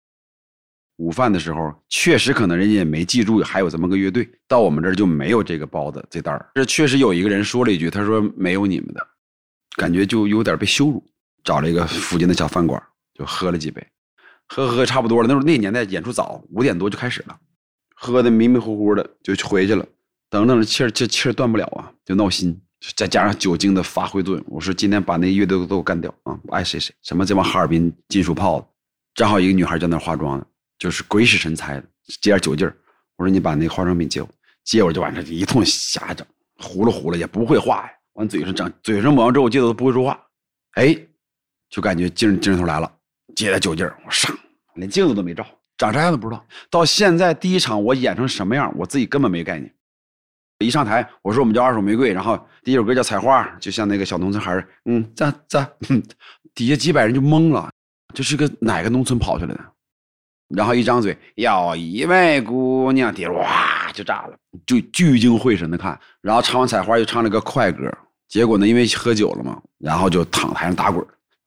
[0.97, 6.51] 午饭的时候，确实可能人家也没记住还有这么个乐队，到我们这儿就没有这个包子这单儿。
[6.55, 9.07] 这确实有一个人说了一句，他说没有你们的，
[9.77, 11.05] 感觉就有点被羞辱。
[11.45, 12.81] 找了一个附近的小饭馆，
[13.15, 13.87] 就喝了几杯，
[14.47, 15.29] 喝喝差不多了。
[15.29, 17.37] 那时候那年代演出早，五点多就开始了。
[18.05, 19.87] 喝的迷迷糊糊的就回去了，
[20.29, 22.61] 等等气儿这气儿断不了啊，就闹心，
[22.97, 26.37] 再加上酒精的发挥作用，我说今天把那乐队都给我干掉啊！
[26.51, 28.67] 爱谁谁，什么这帮哈尔滨金属炮子，
[29.15, 30.45] 正好一个女孩在那化妆呢，
[30.81, 31.85] 就是鬼使神差的
[32.21, 32.77] 接点酒劲儿，
[33.17, 34.29] 我说你把那化妆品借我，
[34.65, 36.27] 借我就完事一通瞎整，
[36.59, 40.21] 糊了糊了也不会画呀，往嘴上整，嘴上抹完之后我记得都不会说话，
[40.73, 40.99] 哎，
[41.71, 42.93] 就感觉劲劲头来了，
[43.37, 44.37] 接点酒劲儿，我上，
[44.75, 45.47] 连镜子都没照。
[45.83, 49.73] 长啥样都不知道，到现在第一场我演成什么样，我自己根本没概念。
[50.61, 55.67] 一上台，我说我们叫二手玫瑰，然后第一首歌叫采花，就像那个小农村孩儿，嗯，这这，
[56.55, 57.69] 底下几百人就懵了，
[58.15, 59.61] 这是个哪个农村跑出来的？
[60.55, 65.99] 然后一张嘴，要一位姑娘，底下哇就炸了，就聚精会神的看。
[66.21, 67.93] 然后唱完采花，又唱了个快歌，
[68.29, 71.05] 结果呢，因为喝酒了嘛，然后就躺台上打滚。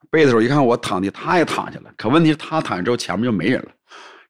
[0.10, 3.70] 贝斯手一看我躺地，他也躺下了，可问题是他躺下之后，前面就没人了。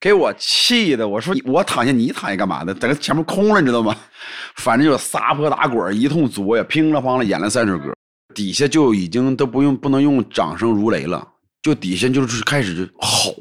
[0.06, 2.72] 给我气的，我说我躺下，你躺下干嘛呢？
[2.76, 3.98] 等前面空了，你知道吗？
[4.58, 7.92] 反正就撒泼打滚，一通作呀，乒了乓了演了三首歌，
[8.36, 11.28] 底下就已经都不用不能用掌声如雷了，
[11.64, 13.34] 就底下就是开始就吼，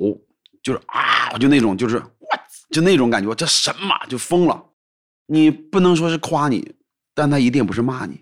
[0.63, 2.27] 就是啊，就那种就是我
[2.71, 4.65] 就那种感觉，这神马就疯了。
[5.27, 6.75] 你不能说是夸你，
[7.15, 8.19] 但他一定不是骂你。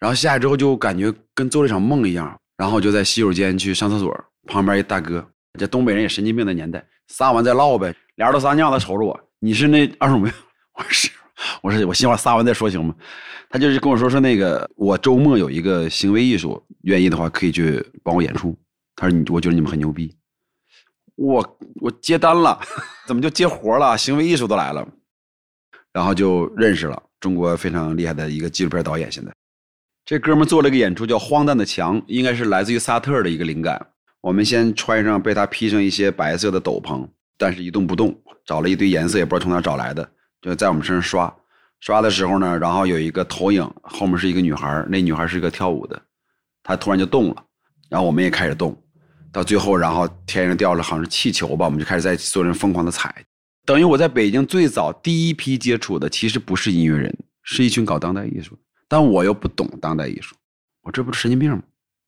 [0.00, 4.12] 然后下来之后就感觉跟做了一场梦一样，然后就在洗手间去上厕所，
[4.48, 5.24] 旁边一大哥，
[5.56, 10.34] 这东北人也神经病的年代，撒完再唠呗，俩人都撒尿，他瞅着我，你是那二手没有？
[10.74, 11.10] 我是，
[11.62, 12.94] 我说我希望撒完再说行吗？
[13.50, 18.56] 他就是跟我说说那个我周末有一个行为艺术，愿意的话可以去帮我演出。
[18.96, 20.14] 他说你我觉得你们很牛逼，
[21.16, 22.58] 我我接单了，
[23.06, 23.96] 怎么就接活了？
[23.98, 24.86] 行为艺术都来了，
[25.92, 29.30] 然后就认识了中国非常厉害的一个纪录片导演，现在。
[30.04, 33.91] 这哥们做了一个演出叫《荒诞的墙》，应该是来自于萨特的一个灵感。
[34.22, 37.06] 我们先穿上被他披上一些白色的斗篷，
[37.36, 38.16] 但是一动不动，
[38.46, 40.08] 找了一堆颜色，也不知道从哪找来的，
[40.40, 41.36] 就在我们身上刷。
[41.80, 46.00] 刷的时候呢，然后有一个投影，后面是一个女孩，那女孩是一个跳舞的，
[46.62, 47.44] 她突然就动了，
[47.88, 48.80] 然后我们也开始动，
[49.32, 53.12] 到最后，然后天上掉了好像是气球吧，我们就开始在所有人疯狂的踩。
[53.66, 57.12] 等于我在北京最早第一批接触的，其实不是音乐人，
[57.42, 58.56] 是一群搞当代艺术。
[58.86, 60.36] 但我又不懂当代艺术，
[60.82, 61.62] 我这不是神经病吗？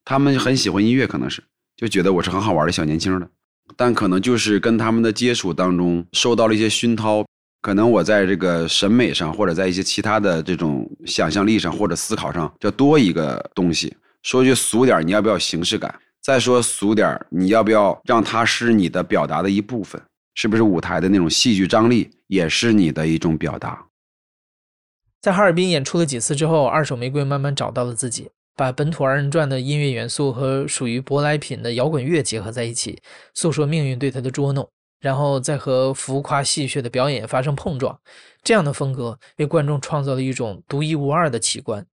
[0.05, 1.43] 他们很喜欢音乐，可能是
[1.77, 3.29] 就觉得我是很好玩的小年轻的，
[3.75, 7.25] 但可能就是跟他们的接触当中受到了一些熏陶，
[7.61, 13.95] 可能我在这个审美上或者在一些其他的这种想象力上或者思考上，就多一个东西。
[14.23, 15.93] 说句俗点，你要不要形式感？
[16.21, 20.01] 再说俗点，你要不要让它是你的表达的一部分？
[20.33, 23.85] 是不是舞台的那种戏剧张力也是你的一种表达？
[25.21, 33.01] 在哈尔滨演出了几次之后，二手玫瑰慢慢找到了自己，把本土二人转的音乐元素和属于舶来品的摇滚乐结合在一起，
[33.33, 37.99] 诉说命运对他的捉弄，然后再和浮夸戏谑的表演发生碰撞。
[38.43, 41.85] 这样的风格为观众创造了一种独一无二的奇观。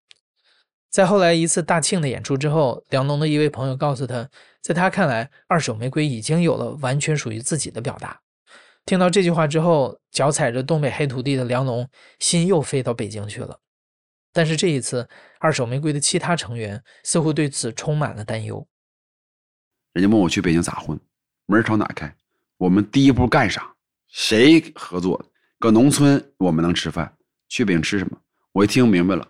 [0.90, 4.30] 在后来一次大庆的演出之后，梁龙的一位朋友告诉他，
[4.62, 8.20] 在他看来，二手玫瑰已经有了完全属于自己的表达。
[8.86, 11.88] 听到这句话之后，脚踩着东北黑土地的梁龙
[12.20, 13.58] 心又飞到北京去了。
[14.34, 15.08] 但是这一次，
[15.40, 18.66] 二手玫瑰的其他成员似乎对此充满了担忧。
[19.94, 21.00] 人家问我去北京咋混，
[21.48, 22.16] 门朝哪开？
[22.58, 23.74] 我们第一步干啥？
[24.08, 25.24] 谁合作？
[25.60, 27.14] 搁农村我们能吃饭，
[27.50, 28.18] 去北京吃什么？
[28.54, 29.28] 我一听明白了。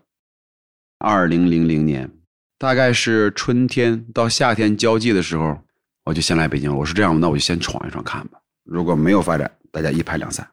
[0.99, 2.09] 二零零零年，
[2.57, 5.59] 大概是春天到夏天交际的时候，
[6.03, 6.75] 我就先来北京了。
[6.75, 8.39] 我说这样，那我就先闯一闯看吧。
[8.63, 10.47] 如果没有发展，大家一拍两散。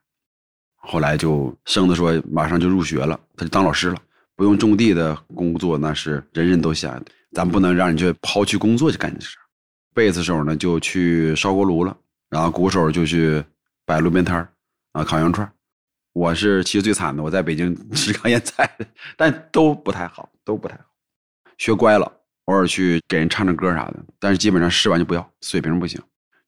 [0.76, 4.00] 后来就生子说马上就入学了，他就当老师了，
[4.38, 9.36] 不用种地的工作那是人人都想，咱不能让人去抛弃工作去干这事
[9.92, 11.96] 贝斯手呢就去烧锅炉了，
[12.30, 13.44] 然后鼓手就去
[13.84, 14.48] 摆路边摊儿
[14.92, 15.52] 啊烤羊串
[16.12, 18.70] 我是其实最惨的，我在北京吃糠咽菜，
[19.18, 20.84] 但都不太好，都不太好。
[21.56, 22.10] 学乖了，
[22.44, 26.00] 偶尔去给人唱唱歌啥的，但是基本上试完就不要，水平不行。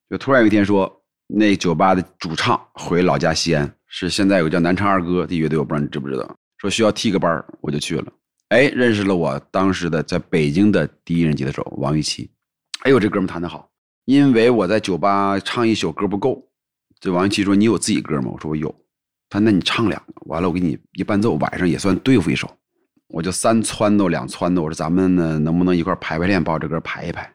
[0.08, 0.96] 就突然有一天说。
[1.32, 6.36] 那酒吧的主唱回老家西安，是现在有个叫南昌二哥的乐队，我不知道你知不知道。
[6.60, 8.12] 说需要替个班我就去了。
[8.48, 12.30] 哎，认识了我当时的在北京的第一人吉他手王玉琪。
[12.82, 13.70] 哎呦，这哥们弹得好。
[14.04, 16.46] 因为我在酒吧唱一宿歌不够，
[16.98, 18.74] 这王玉琪说：“你有自己歌吗？”我说：“我有。”
[19.30, 22.50] 他那你唱两个，完了我给你一伴奏，晚上也算对付一首。
[23.08, 27.32] 我就三撺掇两撺掇，我说咱们呢能不能一块排排练，把我这歌排一排。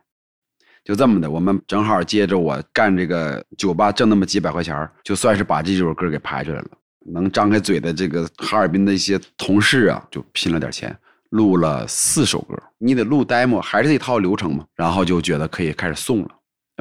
[0.83, 6.67] 就这么的，我们正好接着我干这个酒吧挣那么几百块钱就算是把这首歌给排出来了。
[7.05, 10.95] 能张开嘴的这个哈尔滨的一些同事啊，就拼了点钱，
[11.29, 12.55] 录了四首歌。
[12.77, 14.65] 你得录 demo，还是这套流程嘛。
[14.75, 16.29] 然后就觉得可以开始送了。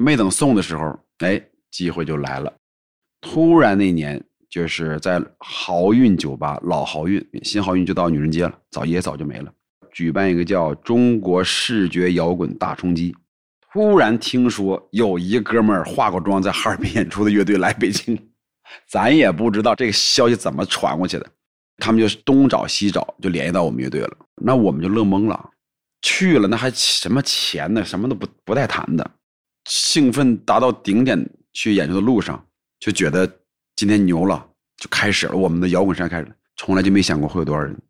[0.02, 2.52] 没等送的时候，哎，机会就来了。
[3.20, 9.52] 突然那年就是在豪运酒吧，老豪运，新豪运就到女人街了，早也早就没了。
[9.92, 13.14] 举办一个叫中国视觉摇滚大冲击。
[13.72, 18.16] 突然听说有一哥们儿化过妆在哈尔滨演出的乐队来北京，
[18.86, 21.26] 咱也不知道这个消息怎么传过去的，
[21.78, 24.16] 他们就东找西找，就联系到我们乐队了。
[24.36, 25.50] 那我们就乐懵了，
[26.02, 27.84] 去了那还什么钱呢？
[27.84, 29.10] 什么都不不带谈的，
[29.66, 31.28] 兴奋达到顶点。
[31.56, 32.44] 去演出的路上
[32.80, 33.24] 就觉得
[33.76, 34.44] 今天牛了，
[34.76, 36.34] 就开始了我们的摇滚山开始了。
[36.56, 37.80] 从来就没想过会有多少人。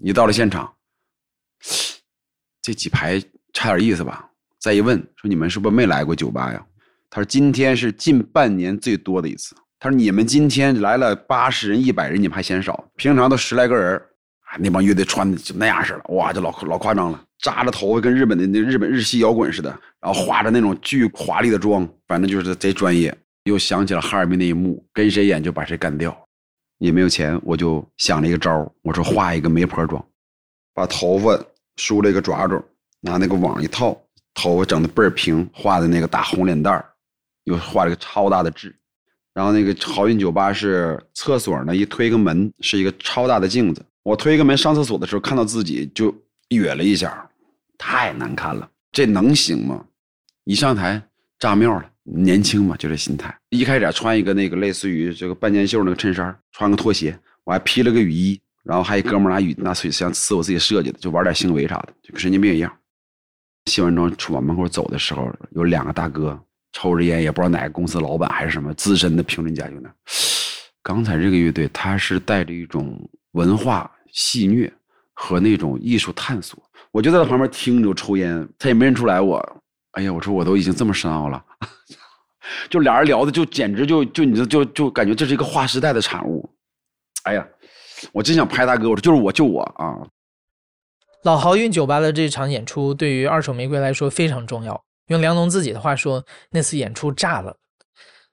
[0.00, 0.72] 一到了现场，
[2.62, 3.20] 这几排
[3.52, 4.30] 差点意思吧？
[4.60, 6.64] 再一问，说你们是不是没来过酒吧呀？
[7.10, 9.56] 他说今天是近半年最多的一次。
[9.82, 12.84] 他说你们今天来了八十人、一百人，你们还嫌少？
[12.96, 23.16] 平常都十来个人啊，那帮乐队穿的就那样式的，哇，就老老夸张了，扎着头发跟日本的那日本日系摇滚似的，然后化着那种巨华丽的妆，反正就是贼专业。
[23.44, 26.14] 又想起了哈尔滨那一幕，跟谁演就把谁干掉。
[26.76, 30.04] 也没有钱，我就想了一个招我说画一个媒婆妆，
[30.74, 31.42] 把头发
[31.76, 32.62] 梳了一个爪爪，
[33.00, 33.98] 拿那个网一套。
[34.34, 36.84] 头发整的倍儿平，画的那个大红脸蛋儿，
[37.44, 38.74] 又画了个超大的痣，
[39.32, 46.12] 然后那个豪运酒吧是厕所呢，一推个门是一个超大的镜子，我推个门上厕所的时候，看到自己就
[46.48, 47.28] 哕了一下，
[47.78, 49.84] 太难看了，这能行吗？
[50.44, 51.00] 一上台
[51.38, 53.34] 炸庙了，年轻嘛，就这心态。
[53.50, 62.72] 一开始还穿一个那个类似于这个半截袖那个衬衫，穿个拖鞋，我还披了个雨衣，然后还一哥们拿雨拿水枪呲我自己设计的，就玩点行为啥的，就跟神经病一样。
[63.66, 66.38] 卸完妆出往门口走的时候，有两个大哥
[66.72, 69.92] 抽着烟，也不知道哪个公司老板还是什么资深的评论家，就那。
[70.82, 72.98] 刚才这个乐队，他是带着一种
[73.32, 74.70] 文化戏谑
[75.12, 76.58] 和那种艺术探索。
[76.90, 79.36] 我就在他旁边听着抽烟，他也没认出来我。
[79.92, 81.44] 哎呀，我说我都已经这么深奥了，
[82.70, 86.48] 就俩人聊的就简直就就你这就就感觉这是一个划时代的产物。
[87.24, 87.46] 哎呀，
[88.12, 89.98] 我真想拍大哥，我说就是我就我啊。
[91.24, 94.82] 老豪运酒吧的这场演出对于二手玫瑰来说非常重要。
[95.10, 97.56] 用梁龙自己的话说，那次演出炸了。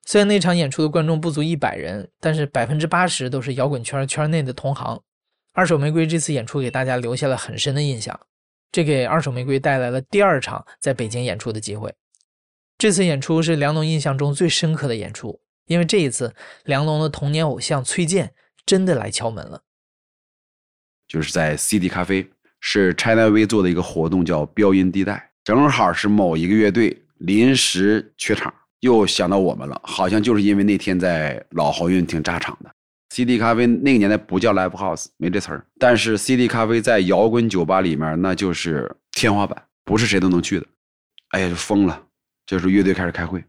[0.06, 5.02] 虽然那场演出的观众不足一百人，但是百分之八十都是摇滚圈圈内的同行。
[5.54, 8.18] 二手玫瑰这次演出给大家留下了很深的印象，
[8.72, 11.92] 这给二手玫瑰带来了第二场在北京演出的机会。
[12.78, 18.36] 这次演出是梁龙印象中最深刻的演出，因为这一次梁龙的童年偶像崔健
[18.68, 19.64] 真的来敲门了，
[21.08, 22.30] 就是在 CD 咖啡。
[22.60, 32.70] 是 China V 做的一个活动，叫标音地带，正好是某一个乐队临时缺场，又想到我们了，好像就是因为那天在老豪运挺炸场的。
[33.12, 40.66] CD 咖啡那个年代不叫 Live House，没这词儿，但是 CD 咖啡在摇滚酒吧里面那就是天花板，不是谁都能去的。
[41.30, 42.04] 哎呀，就疯了！
[42.46, 43.42] 这时候乐队开始开会，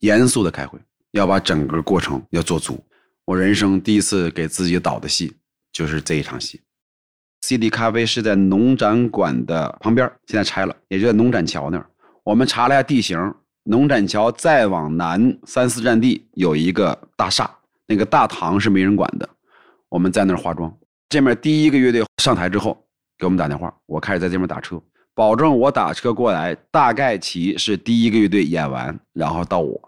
[0.00, 0.76] 严肃的开会，
[1.12, 2.84] 要把整个过程要做足。
[3.26, 5.32] 我人生第一次给自己导的戏，
[5.72, 6.60] 就是这一场戏。
[7.46, 11.86] CD 咖啡是在农展馆的旁边，现在拆了，也就在农展桥那儿。
[12.22, 13.34] 我们查了下地形，
[13.64, 17.50] 农展桥再往南三四站地有一个大厦，
[17.86, 19.28] 那个大堂是没人管的。
[19.90, 20.74] 我们在那儿化妆。
[21.10, 22.82] 这面第一个乐队上台之后，
[23.18, 24.80] 给我们打电话，我开始在这边打车，
[25.14, 29.78] 保证我打车过来，大概其是第一个乐队演完，然后到我。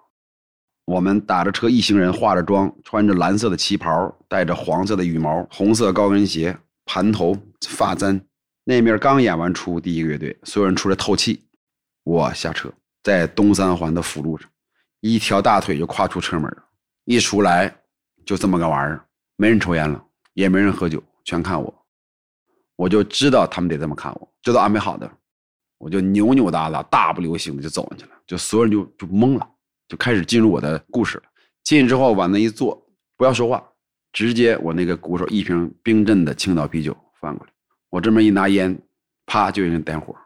[0.84, 6.54] 我们打着车，一行人化着妆，穿着蓝色的旗袍，戴着黄色的羽毛、红色高跟鞋。
[6.86, 7.36] 盘头
[7.68, 8.18] 发簪，
[8.64, 11.46] 那面刚演完出第一个乐队，所有人出来透气。
[12.04, 12.72] 我下车，
[13.02, 14.48] 在东三环的辅路上，
[15.00, 16.56] 一条大腿就跨出车门，
[17.04, 17.76] 一出来
[18.24, 19.04] 就这么个玩意儿，
[19.36, 20.02] 没人抽烟了，
[20.34, 21.86] 也没人喝酒，全看我。
[22.76, 25.10] 我就知道他们得这么看我，这都安排好的。
[25.78, 29.48] 我就扭扭哒哒，大步流星的就走进去了，就所有人就就懵了，
[29.88, 31.24] 就开始进入我的故事了。
[31.64, 32.80] 进去之后往那一坐，
[33.16, 33.62] 不要说话。
[34.16, 37.52] 直接我那个鼓手一瓶冰镇的青岛啤酒翻过来，
[37.90, 38.74] 我这么一拿烟，
[39.26, 40.16] 啪就有人点火，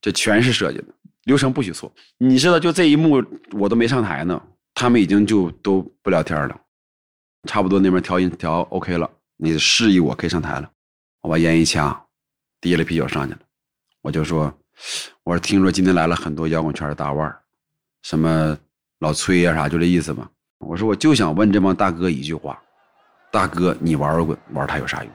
[0.00, 0.86] 这全是设计的，
[1.24, 1.92] 流程不许错。
[2.16, 3.22] 你知道，就这一幕
[3.52, 4.42] 我都没上台呢，
[4.72, 6.58] 他们已经就都不聊天了，
[7.46, 10.70] 差不多那边调音调 OK 了，你示意我可以上台了，
[11.20, 12.02] 我把烟一掐，
[12.62, 13.40] 提了啤酒上去了，
[14.00, 14.50] 我就说，
[15.22, 17.30] 我说听说今天来了很多摇滚圈的大腕
[18.04, 18.58] 什么
[19.00, 20.30] 老崔呀啥，就这意思吧。
[20.60, 22.58] 我说我就想问这帮大哥一句话。
[23.34, 25.12] 大哥，你玩摇滚玩它有啥用？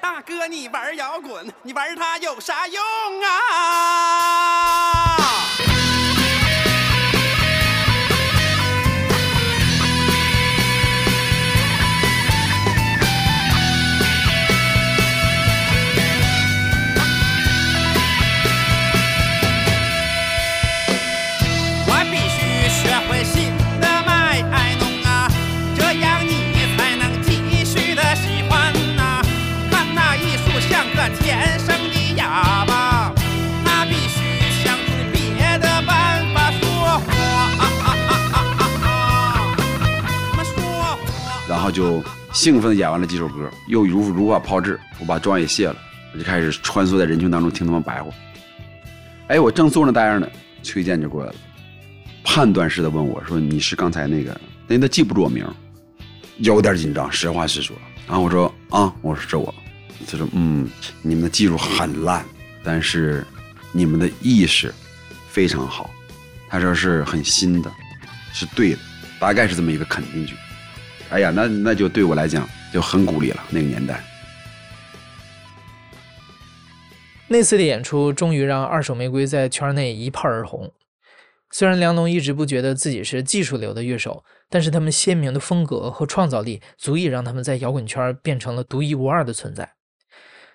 [0.00, 2.82] 大哥，你玩摇滚，你玩它有啥用
[3.22, 4.91] 啊？
[41.72, 42.02] 就
[42.32, 44.78] 兴奋的演完了几首歌，又如如法炮制。
[45.00, 45.76] 我把妆也卸了，
[46.12, 48.12] 我就开始穿梭在人群当中听他们白话。
[49.28, 50.28] 哎，我正坐着待着呢，
[50.62, 51.34] 崔健就过来了，
[52.22, 55.44] 判断式的问我说：“你是刚才那个？”那他记不住我名，
[56.38, 57.76] 有点紧张，实话实说。
[58.06, 59.54] 然后我说：“啊，我说是我。”
[60.10, 60.68] 他说：“嗯，
[61.00, 62.24] 你们的技术很烂，
[62.62, 63.24] 但是
[63.72, 64.72] 你们的意识
[65.28, 65.90] 非常好。”
[66.48, 67.72] 他说是很新的，
[68.34, 68.78] 是对的，
[69.18, 70.34] 大概是这么一个肯定句。
[71.12, 73.44] 哎呀，那那就对我来讲就很鼓励了。
[73.50, 74.02] 那个年代，
[77.28, 80.72] 那次的演出终于让二手玫瑰在圈内一炮而红。
[81.50, 89.74] 虽然梁龙一直不觉得自己是技术流的乐手，但是他们鲜明的风格和创造力足以让他们在摇滚圈变成了独一无二的存在。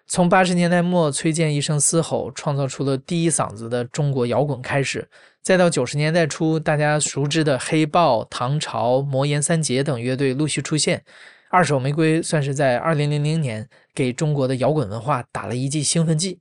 [0.09, 5.05] 从八十年代末崔健一声嘶吼创造出了第一嗓子的中国摇滚开始，
[5.43, 11.03] 再到九十年代初大家熟知的黑豹、唐朝、魔岩三杰等乐队陆续出现，
[11.49, 16.39] 二手玫瑰算是在二零零零年给中国的摇滚文化打了一剂兴奋剂。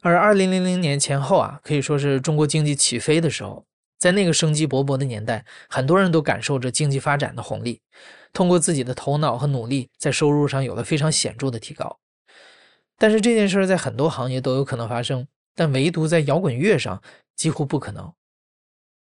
[0.00, 3.64] 而二零零零年前后啊，可以说是中国经济起飞的时候。
[3.98, 7.80] 在那个生机勃勃的年代，很多人都感受着经济发展的红利，
[8.32, 11.98] 通过自己的头脑和努力，在收入上有了非常显著的提高。
[12.98, 17.00] 但是这件事在很多行业都有可能发生，但唯独在摇滚乐上
[17.36, 18.12] 几乎不可能。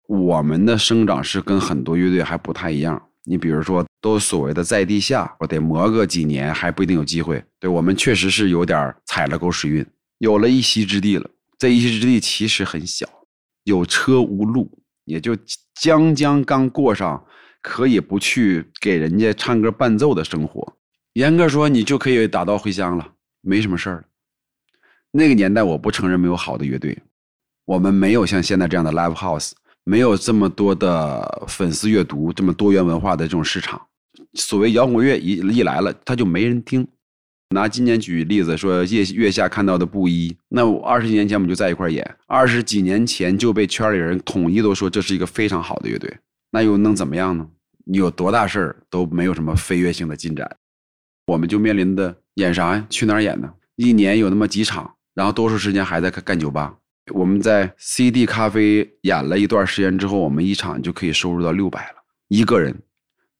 [0.07, 3.01] 我们的生长是跟很多乐队还不太一样。
[3.23, 7.43] 你比如说，都所谓的在地下，我得磨个几年还不一定有机会。
[7.59, 9.83] 对我们确实是有点踩了狗屎运，
[10.19, 11.27] 有了一席之地了。
[11.57, 13.07] 这一席之地其实很小，
[13.63, 14.69] 有车无路。
[15.05, 15.37] 也就
[15.79, 17.23] 将将刚过上
[17.61, 20.77] 可以不去给人家唱歌伴奏的生活，
[21.13, 23.13] 严格说，你就可以打道回乡了，
[23.45, 24.03] 没什么事儿了。
[25.11, 26.97] 那个年代，我不承认没有好的乐队，
[27.65, 29.51] 我们没有像现在这样的 live house，
[29.83, 33.81] 没有这么多的粉丝阅读，这么多元文化的这种市场。
[34.33, 36.85] 所谓摇滚乐一一来了，他就没人听。
[37.49, 46.17] 拿今年举例子说，月月下看到的布衣，那二十几年前我们就在一块演，二十几年前就被圈里人统一都说这是一个非常好的乐队，
[46.51, 47.47] 那又能怎么样呢？
[47.85, 50.57] 你有多大事儿都没有什么飞跃性的进展，
[51.27, 52.85] 我们就面临的演啥呀？
[52.89, 53.51] 去哪儿演呢？
[53.75, 56.73] 一年有那么几场，然后多数时间还在干酒吧。
[57.13, 61.95] 我们在 CD 咖啡演了一段时间之后，我们一场就可以收入到六百了，
[62.29, 62.75] 一个人，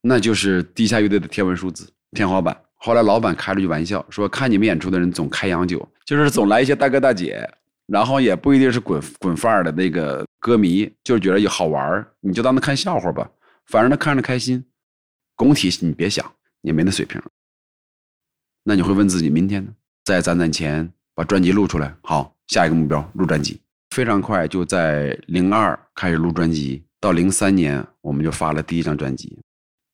[0.01, 2.55] 那就是地下乐队的天文数字，天花板。
[2.75, 7.49] 后来老板开了句玩笑，说看你们演出的人总开洋酒，就是总来一些大哥大姐，
[7.87, 13.27] 然后也不一定是滚滚范儿的那个歌迷，就是觉得也好玩儿，你就当他看笑话吧，
[13.65, 14.63] 反正他看着开心。
[15.35, 16.25] 工体你别想，
[16.61, 17.19] 也没那水平。
[18.67, 19.71] 那你会问自己，明天呢？
[20.05, 21.95] 再攒攒钱，把专辑录出来。
[22.01, 23.61] 好，下一个目标录专辑，
[23.91, 29.37] 非常快就在零二开始录专辑，到零三年我们就发了第一张专辑，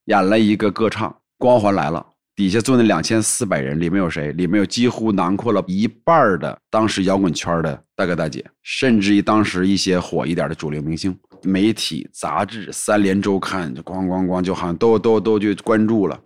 [0.06, 2.06] 演了一个歌唱，光环来了。
[2.34, 4.32] 底下坐那两千四百人，里面有谁？
[4.32, 11.14] 里面有几乎囊括了一半的当时摇滚圈的大哥大姐，甚至于当时一些火一点的主流明星。
[11.42, 16.18] 媒体、杂志、三联周刊就咣咣咣，就好像都都都就关注了。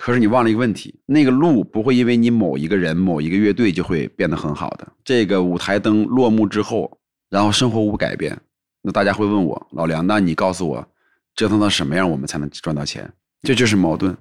[0.00, 4.86] 可是你忘了一个问题，那个路不会因为你某一个人、某一个乐队就会变得很好的。
[5.04, 8.38] 这个舞台灯落幕之后，然后生活无改变，
[8.80, 10.88] 那大家会问我老梁，那你告诉我，
[11.34, 13.12] 折腾到什么样我们才能赚到钱？
[13.42, 14.16] 这就是矛盾。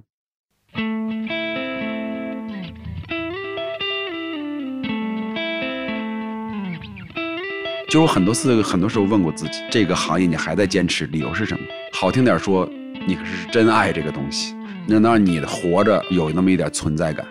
[7.88, 11.61] 就我很多次、很多时候问过自己，这个行业你还在坚持，理由是什么？
[11.93, 12.67] 好听点说，
[13.07, 14.55] 你可是真爱这个东西，
[14.88, 17.26] 能让你活着有那么一点存在感。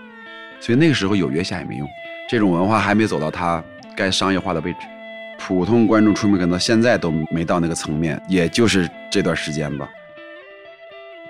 [0.60, 1.88] 所以那个时候有月下也没用，
[2.28, 3.62] 这种文化还没走到它
[3.96, 4.78] 该商业化的位置，
[5.38, 9.88] 普通观众出名可能现在都没到那个层面，也就是这段时间吧。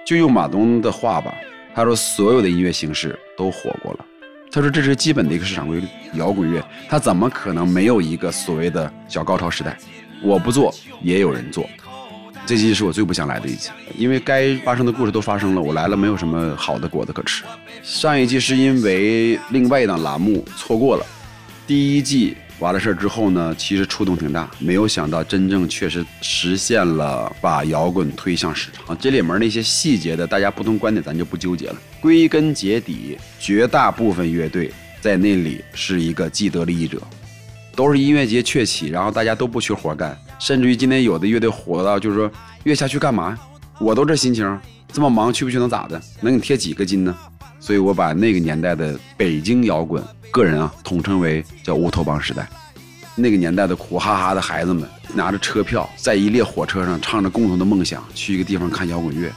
[0.04, 1.34] 就用马东的话吧，
[1.74, 4.04] 他说所有的音乐形式都火过了。
[4.52, 9.76] 他说：“这是基本的一个市场规律，摇滚乐它怎么可能没有一个所谓的小高潮时代？
[10.22, 10.72] 我不做
[11.02, 11.68] 也有人做。
[12.46, 17.42] 这期是我最不想来的一期，因为该发生的故事都发生了，我来了没有什么好的果子可吃。
[17.82, 21.04] 上一季是因为另外一档栏目错过了，
[21.66, 28.96] 第一季。”完了事儿之后呢，其实触动挺大，没有想到真正确实实现了把摇滚推向市场。
[28.96, 31.76] 这里面那些细节的，大家不同观点，咱就不纠结了。
[32.00, 34.72] 归根结底，绝大部分乐队
[35.02, 36.98] 在那里是一个既得利益者，
[37.74, 42.30] 都是音乐节鹊起，然后大家都不缺活干，甚至于今天有的乐队火到就是说，
[42.64, 43.38] 月下去干嘛？
[43.78, 44.60] 我都这心情，
[44.92, 46.00] 这么忙去不去能咋的？
[46.20, 47.16] 能给你贴几个金呢？
[47.58, 50.02] 所以我把那个年代的北京摇滚。
[50.30, 52.46] 个人啊，统称为叫乌托邦时代。
[53.14, 59.32] 那个年代的苦哈哈的孩子们，拿着车票，在一列火车上唱着共同的梦想，去一个地方看摇滚乐。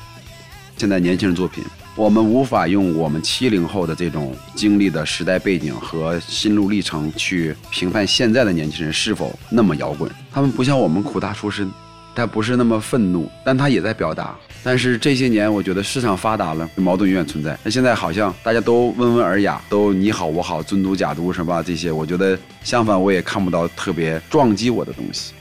[0.76, 1.64] 现在年轻人作品，
[2.00, 10.10] 我们无法用我们七零后的这种经历的时代背景和心路历程去评判现在的年轻人是否那么摇滚。
[10.32, 11.70] 他们不像我们苦大出身。
[12.16, 14.34] 他不是那么愤怒，但他也在表达。
[14.64, 17.58] 但是这些年，我觉得市场发达了，矛盾永远存在。
[17.64, 25.34] 那现在好像大家都温文尔雅，都你好我好，尊嘟假嘟什么这些，我觉得相反，我也看不到特别撞击我的东西。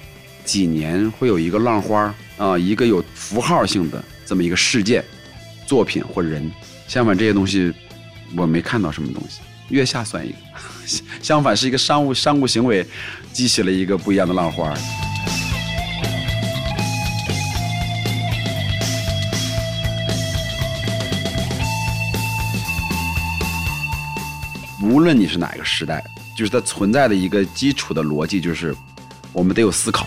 [0.45, 5.05] 几年会有一个浪花啊，一个有符号性的这么一个事件、
[5.69, 6.51] 作品或人。
[6.87, 7.71] 相反，这些东西
[8.35, 9.41] 我没看到什么东西。
[9.69, 10.37] 月下算一个，
[11.21, 12.87] 相反是一个商务商务行为，
[13.35, 14.73] 激起了一个不一样的浪花。
[24.81, 26.03] 无论你是哪个时代，
[26.35, 28.75] 就是它存在的一个基础的逻辑，就是
[29.35, 30.07] 我们得有思考。